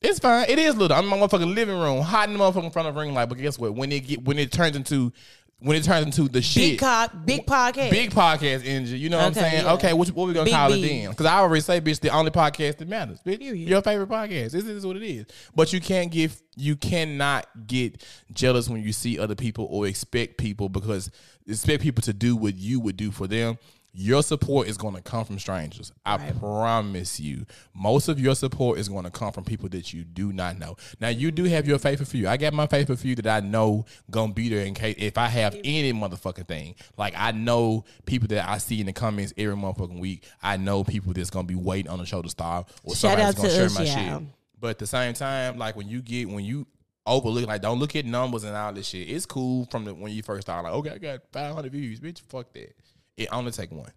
[0.00, 0.48] It's fine.
[0.48, 0.96] It is little.
[0.96, 3.28] I'm in my motherfucking living room, hot in the motherfucking front of ring light.
[3.28, 3.74] But guess what?
[3.74, 5.12] When it get when it turns into
[5.60, 8.96] when it turns into the shit, big, big podcast, big podcast energy.
[8.96, 9.64] You know what okay, I'm saying?
[9.64, 9.72] Yeah.
[9.72, 10.84] Okay, what, what we gonna big call B.
[10.84, 11.10] it then?
[11.10, 13.20] Because I already say, bitch, the only podcast that matters.
[13.26, 14.52] Bitch, your favorite podcast.
[14.52, 15.26] This is what it is.
[15.56, 20.38] But you can't give, you cannot get jealous when you see other people or expect
[20.38, 21.10] people because
[21.48, 23.58] expect people to do what you would do for them
[23.98, 25.90] your support is going to come from strangers.
[26.06, 27.46] I promise you.
[27.74, 30.76] Most of your support is going to come from people that you do not know.
[31.00, 32.28] Now you do have your faithful few.
[32.28, 35.26] I got my faithful few that I know gonna be there in case if I
[35.26, 36.76] have any motherfucking thing.
[36.96, 40.24] Like I know people that I see in the comments every motherfucking week.
[40.40, 43.34] I know people that's gonna be waiting on the show to start or Shout somebody's
[43.34, 44.22] gonna to share my shit.
[44.60, 46.68] But at the same time, like when you get when you
[47.04, 49.08] overlook, like don't look at numbers and all this shit.
[49.08, 50.62] It's cool from the when you first start.
[50.62, 52.20] Like okay, I got five hundred views, bitch.
[52.20, 52.76] Fuck that.
[53.18, 53.90] It only take one.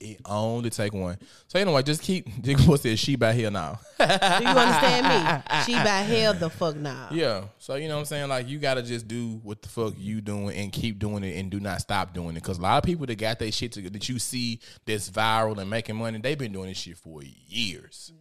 [0.00, 1.18] It only take one.
[1.48, 2.28] So anyway, just keep.
[2.66, 3.80] What says she by here now?
[3.98, 5.42] Do you understand me?
[5.66, 7.08] She by hell the fuck now.
[7.10, 7.44] yeah.
[7.58, 8.28] So you know what I'm saying?
[8.28, 11.50] Like you gotta just do what the fuck you doing and keep doing it and
[11.50, 12.42] do not stop doing it.
[12.44, 15.58] Cause a lot of people that got their shit to, that you see that's viral
[15.58, 18.12] and making money, they've been doing this shit for years.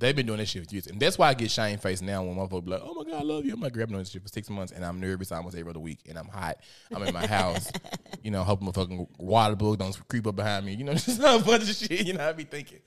[0.00, 0.86] They've been doing this shit for years.
[0.86, 3.20] And that's why I get shame faced now when motherfuckers be like, oh my God,
[3.20, 3.52] I love you.
[3.52, 5.78] I'm like, grabbing on this shit for six months and I'm nervous almost every other
[5.78, 6.56] week and I'm hot.
[6.90, 7.70] I'm in my house,
[8.22, 10.74] you know, hoping my fucking water bug don't creep up behind me.
[10.74, 12.80] You know, just a bunch of shit, you know, I be thinking.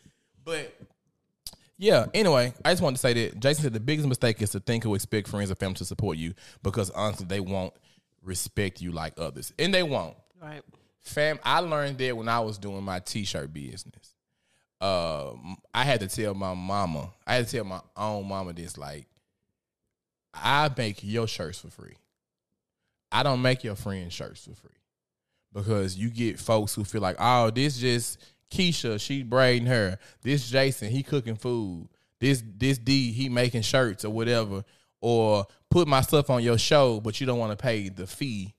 [0.43, 0.75] But
[1.77, 4.59] yeah, anyway, I just wanted to say that Jason said the biggest mistake is to
[4.59, 6.33] think or expect friends or family to support you
[6.63, 7.73] because honestly, they won't
[8.23, 9.53] respect you like others.
[9.59, 10.15] And they won't.
[10.41, 10.63] Right.
[11.01, 14.12] Fam, I learned that when I was doing my t-shirt business.
[14.83, 18.77] Um, I had to tell my mama, I had to tell my own mama this,
[18.77, 19.07] like,
[20.33, 21.95] I make your shirts for free.
[23.09, 24.71] I don't make your friends shirts for free.
[25.53, 28.19] Because you get folks who feel like, oh, this just
[28.51, 29.99] Keisha, she braiding her.
[30.21, 31.87] This Jason, he cooking food.
[32.19, 34.65] This this D, he making shirts or whatever.
[34.99, 38.53] Or put my stuff on your show, but you don't want to pay the fee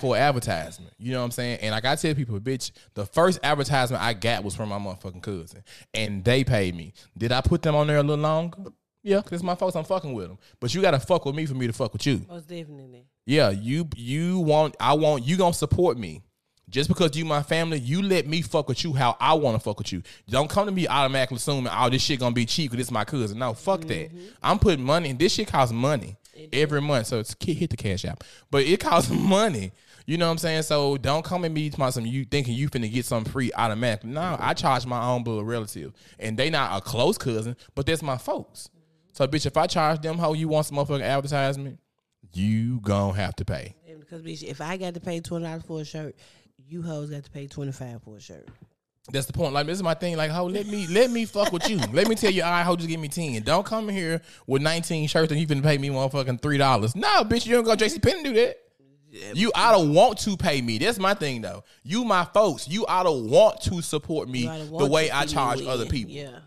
[0.00, 0.92] for advertisement.
[0.98, 1.58] You know what I'm saying?
[1.60, 5.22] And like I tell people, bitch, the first advertisement I got was from my motherfucking
[5.22, 6.92] cousin, and they paid me.
[7.16, 8.58] Did I put them on there a little longer?
[9.02, 10.38] Yeah, because it's my folks, I'm fucking with them.
[10.60, 12.24] But you gotta fuck with me for me to fuck with you.
[12.28, 13.04] Most definitely.
[13.26, 16.22] Yeah, you you want I want you gonna support me.
[16.70, 19.60] Just because you my family, you let me fuck with you how I want to
[19.60, 20.02] fuck with you.
[20.28, 23.04] Don't come to me automatically assuming, oh, this shit gonna be cheap because it's my
[23.04, 23.38] cousin.
[23.38, 24.10] No, fuck that.
[24.10, 24.24] Mm-hmm.
[24.42, 25.12] I'm putting money.
[25.12, 26.16] This shit costs money
[26.52, 28.24] every month, so it's hit the cash app.
[28.50, 29.72] But it costs money.
[30.06, 30.62] You know what I'm saying?
[30.62, 34.10] So don't come at me to some you thinking you finna get something free automatically.
[34.10, 38.02] No, I charge my own blood relative, and they not a close cousin, but that's
[38.02, 38.68] my folks.
[39.12, 41.78] So bitch, if I charge them how you want some motherfucking advertisement,
[42.32, 43.76] you gonna have to pay.
[43.98, 46.16] Because bitch, if I got to pay twenty dollars for a shirt,
[46.68, 48.48] you hoes got to pay twenty five for a shirt.
[49.12, 49.52] That's the point.
[49.52, 50.16] Like this is my thing.
[50.16, 51.78] Like, ho, let me let me fuck with you.
[51.92, 53.42] let me tell you, all right, ho, just give me ten.
[53.42, 56.94] Don't come in here with nineteen shirts and you finna pay me motherfucking three dollars.
[56.94, 58.63] No, bitch, you don't go JC Penney do that.
[59.34, 60.78] You oughta want to pay me.
[60.78, 61.64] That's my thing though.
[61.82, 62.68] You my folks.
[62.68, 66.12] You oughta want to support me the way I charge other people.
[66.12, 66.38] Yeah.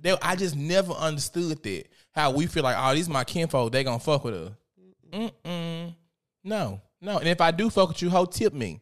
[0.00, 1.84] They, I just never understood that.
[2.12, 4.52] How we feel like, oh, these my kinfolk, they gonna fuck with us.
[5.10, 5.94] Mm-mm.
[6.44, 7.18] No, no.
[7.18, 8.80] And if I do fuck with you, ho, tip me.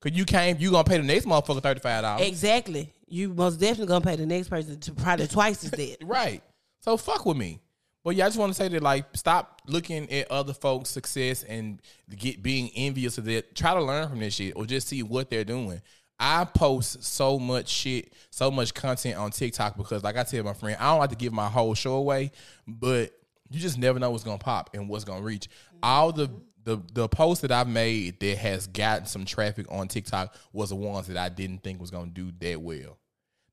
[0.00, 2.26] Cause you came, you gonna pay the next motherfucker thirty five dollars.
[2.26, 2.92] Exactly.
[3.08, 5.96] You most definitely gonna pay the next person to probably twice as that.
[6.04, 6.42] Right.
[6.80, 7.60] So fuck with me.
[8.04, 11.42] But yeah, I just want to say that like stop looking at other folks' success
[11.42, 11.80] and
[12.14, 13.56] get being envious of that.
[13.56, 15.80] Try to learn from this shit or just see what they're doing.
[16.20, 20.52] I post so much shit, so much content on TikTok because like I tell my
[20.52, 22.30] friend, I don't like to give my whole show away,
[22.66, 23.10] but
[23.50, 25.48] you just never know what's gonna pop and what's gonna reach.
[25.82, 26.30] All the
[26.64, 30.76] the the posts that I've made that has gotten some traffic on TikTok was the
[30.76, 32.98] ones that I didn't think was gonna do that well.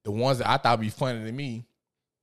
[0.03, 1.65] The ones that I thought would be funny to me,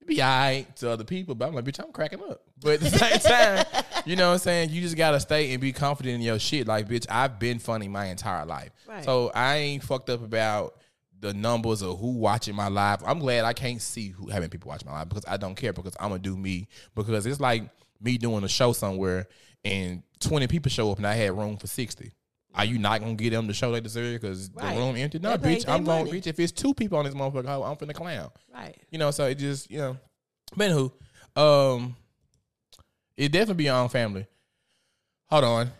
[0.09, 2.43] be all right to other people, but I'm like, bitch, I'm cracking up.
[2.61, 4.71] But at the same time, you know what I'm saying?
[4.71, 6.67] You just gotta stay and be confident in your shit.
[6.67, 8.71] Like, bitch, I've been funny my entire life.
[8.89, 9.05] Right.
[9.05, 10.75] So I ain't fucked up about
[11.21, 13.03] the numbers of who watching my live.
[13.05, 15.73] I'm glad I can't see who having people watch my live because I don't care
[15.73, 16.69] because I'm gonna do me.
[16.95, 17.69] Because it's like
[18.01, 19.27] me doing a show somewhere
[19.65, 22.13] and 20 people show up and I had room for 60.
[22.55, 24.75] Are you not gonna get them the show they deserve because Right.
[24.75, 25.19] the room empty?
[25.19, 25.69] No, They bitch.
[25.69, 26.11] I'm money.
[26.11, 26.27] bitch.
[26.27, 28.31] If it's two people on this motherfucker, I'm finna clown.
[28.53, 28.77] Right.
[28.91, 29.97] You know, so it just, you know.
[30.57, 30.93] But anywho,
[31.37, 31.95] um,
[33.17, 34.27] it definitely be your own family.
[35.27, 35.71] Hold on.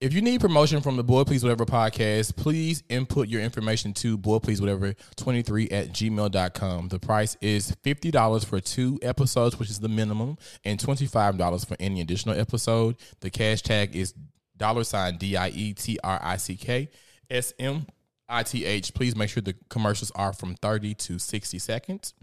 [0.00, 4.16] If you need promotion from the Boy Please Whatever podcast, please input your information to
[4.16, 6.88] Boy Please Whatever 23 at gmail.com.
[6.88, 12.00] The price is $50 for two episodes, which is the minimum, and $25 for any
[12.00, 12.96] additional episode.
[13.20, 14.14] The cash tag is
[14.60, 16.88] dollar sign D I E T R I C K
[17.28, 17.88] S M
[18.28, 18.94] I T H.
[18.94, 22.14] Please make sure the commercials are from 30 to 60 seconds.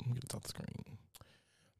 [0.00, 0.66] Let me get it off the screen.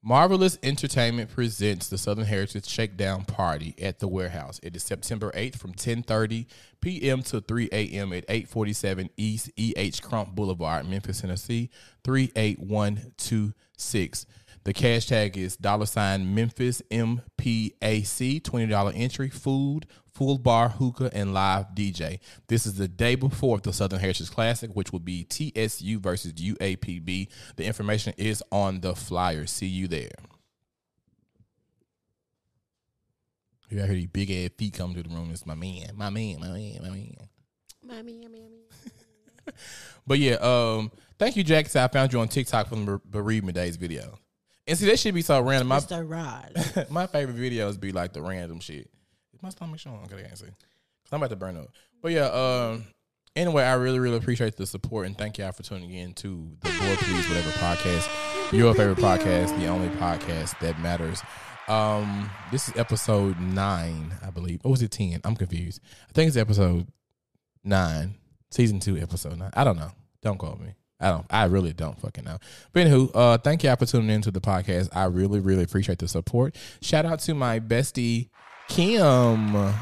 [0.01, 4.61] Marvelous Entertainment presents the Southern Heritage Shakedown Party at the warehouse.
[4.62, 6.47] It is September 8th from 10:30
[6.81, 7.24] p.m.
[7.24, 8.12] to 3 a.m.
[8.12, 10.01] at 847 East E.H.
[10.03, 11.70] Crump Boulevard, Memphis, Tennessee,
[12.05, 14.26] 38126.
[14.68, 21.32] The cash tag is dollar sign Memphis MPAC, $20 entry, food, full bar, hookah, and
[21.32, 22.18] live DJ.
[22.48, 27.28] This is the day before the Southern Heritage Classic, which will be TSU versus UAPB.
[27.56, 29.46] The information is on the flyer.
[29.46, 30.10] See you there.
[33.70, 35.30] You hear these big ass feet come to the room.
[35.32, 37.16] It's my man, my man, my man, my man.
[37.82, 39.54] Mommy, mommy, mommy.
[40.06, 41.74] But yeah, um, thank you, Jack.
[41.74, 44.18] I found you on TikTok from the bereavement days video.
[44.68, 45.68] And see, that should be so random.
[45.68, 46.08] My, Mr.
[46.08, 46.90] Rod.
[46.90, 48.90] my favorite videos be like the random shit.
[49.32, 50.02] Is my stomach showing?
[50.04, 50.44] Okay, I can't see.
[50.44, 51.70] Cause I'm about to burn up.
[52.02, 52.84] But yeah, um,
[53.34, 56.68] anyway, I really, really appreciate the support and thank y'all for tuning in to the
[56.68, 58.52] Boy Please Whatever podcast.
[58.52, 61.22] Your favorite podcast, the only podcast that matters.
[61.66, 64.60] Um, this is episode nine, I believe.
[64.64, 65.20] Or was it ten?
[65.24, 65.80] I'm confused.
[66.10, 66.88] I think it's episode
[67.64, 68.16] nine,
[68.50, 69.50] season two, episode nine.
[69.54, 69.92] I don't know.
[70.22, 70.74] Don't call me.
[71.01, 71.26] I don't.
[71.30, 72.38] I really don't fucking know.
[72.72, 74.88] But anywho, uh, thank y'all for tuning into the podcast.
[74.92, 76.57] I really, really appreciate the support.
[76.82, 78.28] Shout out to my bestie
[78.68, 79.74] Kim.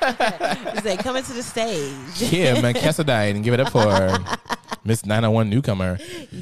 [0.00, 2.14] Said, coming to the stage.
[2.16, 4.18] Kim and Cassadine and give it up for
[4.84, 5.98] Miss 901 newcomer.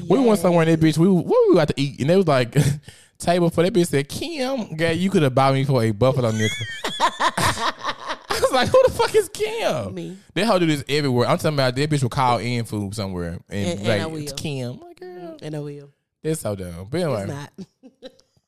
[0.09, 0.99] We went somewhere in that bitch.
[0.99, 2.57] We what were we got to eat, and it was like
[3.18, 6.30] table for that bitch said, Kim, girl, you could have bought me for a buffalo
[6.30, 6.66] nickel.
[8.37, 9.95] I was like, who the fuck is Kim?
[9.95, 10.16] Me.
[10.35, 11.28] They how do this everywhere.
[11.28, 14.05] I'm talking about that bitch will call in food somewhere and, And- be and I
[14.07, 14.32] like, it's.
[14.32, 14.72] Kim.
[14.72, 15.91] I'm like, girl, And I will.
[16.22, 16.89] that's so dumb.
[16.91, 17.53] But It's anyway, not.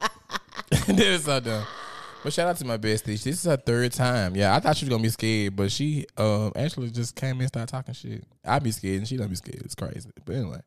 [0.70, 1.64] that is so dumb.
[2.22, 3.04] But shout out to my bestie.
[3.22, 4.34] This is her third time.
[4.34, 7.42] Yeah, I thought she was gonna be scared, but she um actually just came in
[7.42, 8.24] and started talking shit.
[8.44, 9.62] I be scared and she don't be scared.
[9.64, 10.10] It's crazy.
[10.24, 10.60] But anyway,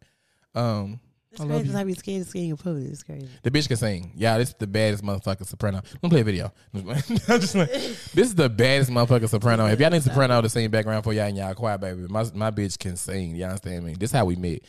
[0.55, 1.01] um,
[1.31, 1.63] It's I love crazy you.
[1.65, 2.89] because I be scared of seeing food.
[2.89, 3.29] It's crazy.
[3.43, 4.11] The bitch can sing.
[4.15, 5.81] Yeah, this is the baddest motherfucker soprano.
[6.01, 6.51] Let me play a video.
[6.73, 9.67] I'm just like, this is the baddest motherfucker soprano.
[9.67, 12.49] If y'all need soprano to sing background for y'all and y'all quiet, baby, my my
[12.51, 13.35] bitch can sing.
[13.35, 13.93] Y'all understand me?
[13.93, 14.61] This is how we met.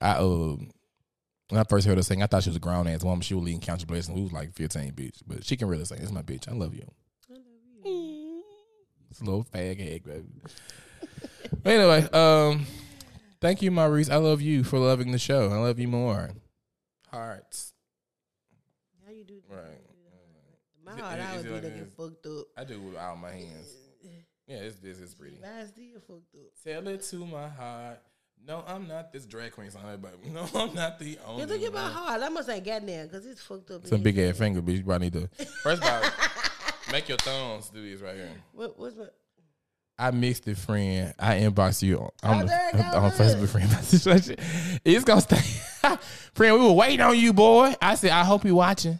[0.00, 0.56] I uh
[1.50, 3.20] when I first heard her sing, I thought she was a grown ass woman.
[3.22, 4.14] She was leading Country Blessing.
[4.14, 5.20] We was like 15, bitch.
[5.26, 5.98] But she can really sing.
[6.00, 6.48] It's my bitch.
[6.48, 6.86] I love you.
[7.30, 7.42] I love
[7.84, 8.42] you.
[9.10, 10.24] It's a little fag egg, baby.
[11.64, 12.66] anyway, um,
[13.44, 14.08] thank you, Maurice.
[14.08, 15.50] I love you for loving the show.
[15.50, 16.30] I love you more.
[17.10, 17.74] Hearts.
[19.04, 19.54] How you do that?
[19.54, 19.80] Right.
[20.82, 22.46] My Is it- heart is always it be like looking fucked up.
[22.56, 23.74] I do it with all my hands.
[24.46, 25.38] Yeah, it's this is pretty.
[25.40, 26.50] Mine's still fucked up.
[26.62, 27.98] Tell it to my heart.
[28.46, 31.40] No, I'm not this drag queen song, but no, I'm not the only.
[31.44, 32.20] Yeah, look at my heart.
[32.22, 33.86] I must ain't got there because it's fucked up.
[33.86, 34.76] Some big ass finger, bitch.
[34.76, 35.44] You probably need to.
[35.62, 36.02] First of all,
[36.92, 38.28] make your thumbs do this right here.
[38.52, 39.06] What, what's my?
[39.98, 41.14] I mixed it, friend.
[41.18, 43.10] I inbox you on, on, Oh, the, there it go, on.
[43.12, 43.70] Facebook, friend.
[43.70, 44.36] message.
[44.84, 45.36] it's gonna stay,
[46.34, 46.58] friend.
[46.58, 47.74] We were waiting on you, boy.
[47.80, 48.98] I said, I hope you watching.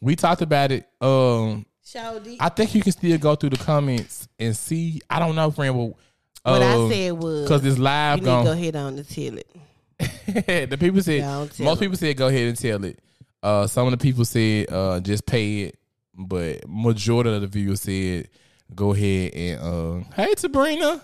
[0.00, 0.86] We talked about it.
[1.00, 2.36] Um, Shawty.
[2.40, 5.00] I think you can still go through the comments and see.
[5.08, 5.76] I don't know, friend.
[5.76, 5.96] Well,
[6.42, 9.08] what I um, said was because this you live need to go ahead on and
[9.08, 10.68] tell it.
[10.70, 11.80] the people said Yeah, most it.
[11.80, 12.98] people said go ahead and tell it.
[13.42, 15.78] Uh, some of the people said uh, just pay it,
[16.16, 18.28] but majority of the viewers said
[18.74, 21.02] go ahead and uh, hey Sabrina.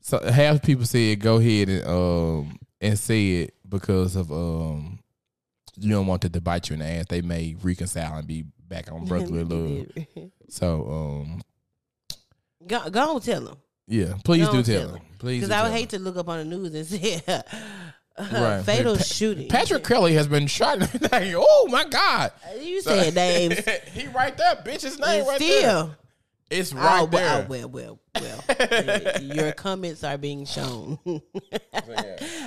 [0.00, 4.98] So half the people said go ahead and um and say it because of um
[5.76, 7.06] you don't want it to bite you in the ass.
[7.08, 10.30] They may reconcile and be back on brotherly love.
[10.48, 11.42] So um
[12.66, 13.56] go, go on, tell them.
[13.86, 14.96] yeah, please Go do tell tell them.
[14.96, 15.02] them.
[15.18, 16.00] Please, Because I would tell hate them.
[16.00, 17.22] to look up on the news and say
[18.18, 18.62] Right.
[18.64, 19.48] fatal Pa- shooting.
[19.48, 20.78] Patrick Kelly has been shot.
[21.12, 22.32] oh my god.
[22.60, 23.58] you said names.
[23.92, 24.82] he right there, bitch.
[24.82, 25.88] His name and right there.
[26.50, 27.46] It's right oh, there.
[27.48, 29.22] well, oh, well, well, well.
[29.22, 30.98] Your comments are being shown.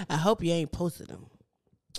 [0.10, 1.28] I hope you ain't posted them.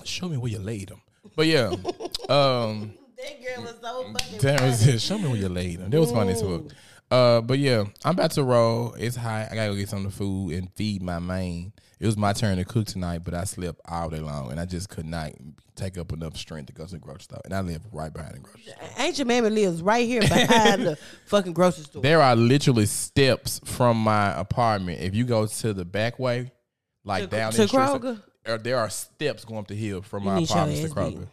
[0.05, 1.01] Show me where you laid them.
[1.35, 1.69] But yeah,
[2.29, 5.01] um, That girl is so fucking that was it.
[5.01, 5.89] Show me where you laid them.
[5.89, 6.63] That was funny as fuck.
[7.11, 8.95] Uh, but yeah, I'm about to roll.
[8.95, 9.49] It's hot.
[9.51, 11.73] I gotta go get some of the food and feed my main.
[12.05, 14.67] It was my turn to cook tonight, but I slept all day long, and I
[14.67, 15.31] just could not
[15.75, 17.41] take up enough strength to go to the grocery store.
[17.47, 18.89] And I live right behind the grocery store.
[18.99, 22.03] Ancient Mammy lives right here behind the fucking grocery store.
[22.03, 25.01] There are literally steps from my apartment.
[25.01, 26.53] If you go to the back way,
[27.05, 28.63] like To- down to the street, Kroger?
[28.63, 31.27] there are steps going up the hill from my You your apartment to Kroger.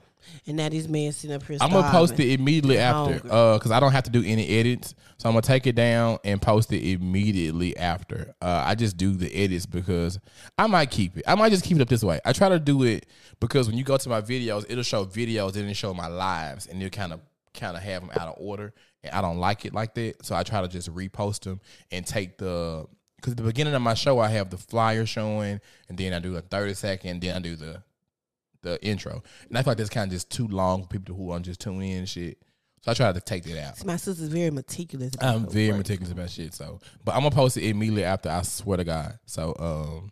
[0.47, 1.57] And now this man sitting up here.
[1.61, 4.95] I'm gonna post it immediately after, uh, because I don't have to do any edits.
[5.17, 8.33] So I'm gonna take it down and post it immediately after.
[8.41, 10.19] Uh, I just do the edits because
[10.57, 11.23] I might keep it.
[11.27, 12.19] I might just keep it up this way.
[12.25, 13.05] I try to do it
[13.39, 16.65] because when you go to my videos, it'll show videos and it'll show my lives,
[16.67, 17.21] and it'll kind of
[17.53, 18.73] kind of have them out of order.
[19.03, 21.59] And I don't like it like that, so I try to just repost them
[21.91, 22.85] and take the.
[23.17, 26.17] Because at the beginning of my show, I have the flyer showing, and then I
[26.17, 27.83] do a 30 second, then I do the
[28.61, 29.23] the intro.
[29.49, 31.59] And I feel like that's kind of just too long for people who to just
[31.59, 32.37] tune in and shit.
[32.81, 33.85] So I tried to take that out.
[33.85, 35.13] My sister's very meticulous.
[35.13, 35.77] about I'm very work.
[35.77, 36.53] meticulous about shit.
[36.53, 38.29] So, but I'm gonna post it immediately after.
[38.29, 39.19] I swear to God.
[39.25, 40.11] So, um,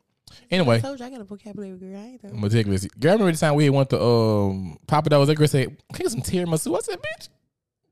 [0.51, 1.95] Anyway, I told you I got a vocabulary girl.
[1.97, 2.85] I ain't meticulous.
[2.85, 5.27] Girl, I remember the time we went to um Pappadeaux's.
[5.27, 7.29] That girl said, "Can get some tiramisu?" I said, "Bitch,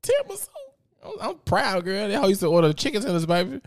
[0.02, 0.48] tiramisu."
[1.04, 2.06] I'm, I'm proud, girl.
[2.08, 3.60] They all used to order chicken tenders, baby.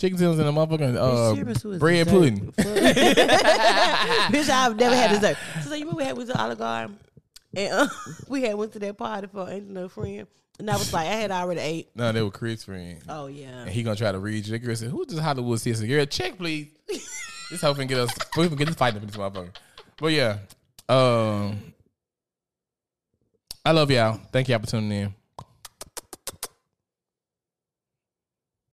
[0.00, 2.52] Chicken tenders and a motherfucking uh, bread pudding.
[4.32, 5.36] Bitch, I've never had dessert.
[5.62, 6.98] So you remember we had went to Olive Garden
[7.54, 7.88] and uh,
[8.28, 10.26] we had went to that party for another friend,
[10.58, 11.90] and I was like, I had already ate.
[11.94, 13.02] No, they were Chris' friend.
[13.08, 13.62] Oh yeah.
[13.62, 14.52] And he gonna try to read you.
[14.52, 16.68] The girl said, "Who's this Hollywood sister?" Girl, check please.
[16.88, 18.10] this hoe finna get us.
[18.36, 19.54] We can get this fight up in this motherfucker.
[19.98, 20.38] But yeah,
[20.88, 21.74] um,
[23.64, 24.20] I love y'all.
[24.32, 25.14] Thank y'all for tuning in.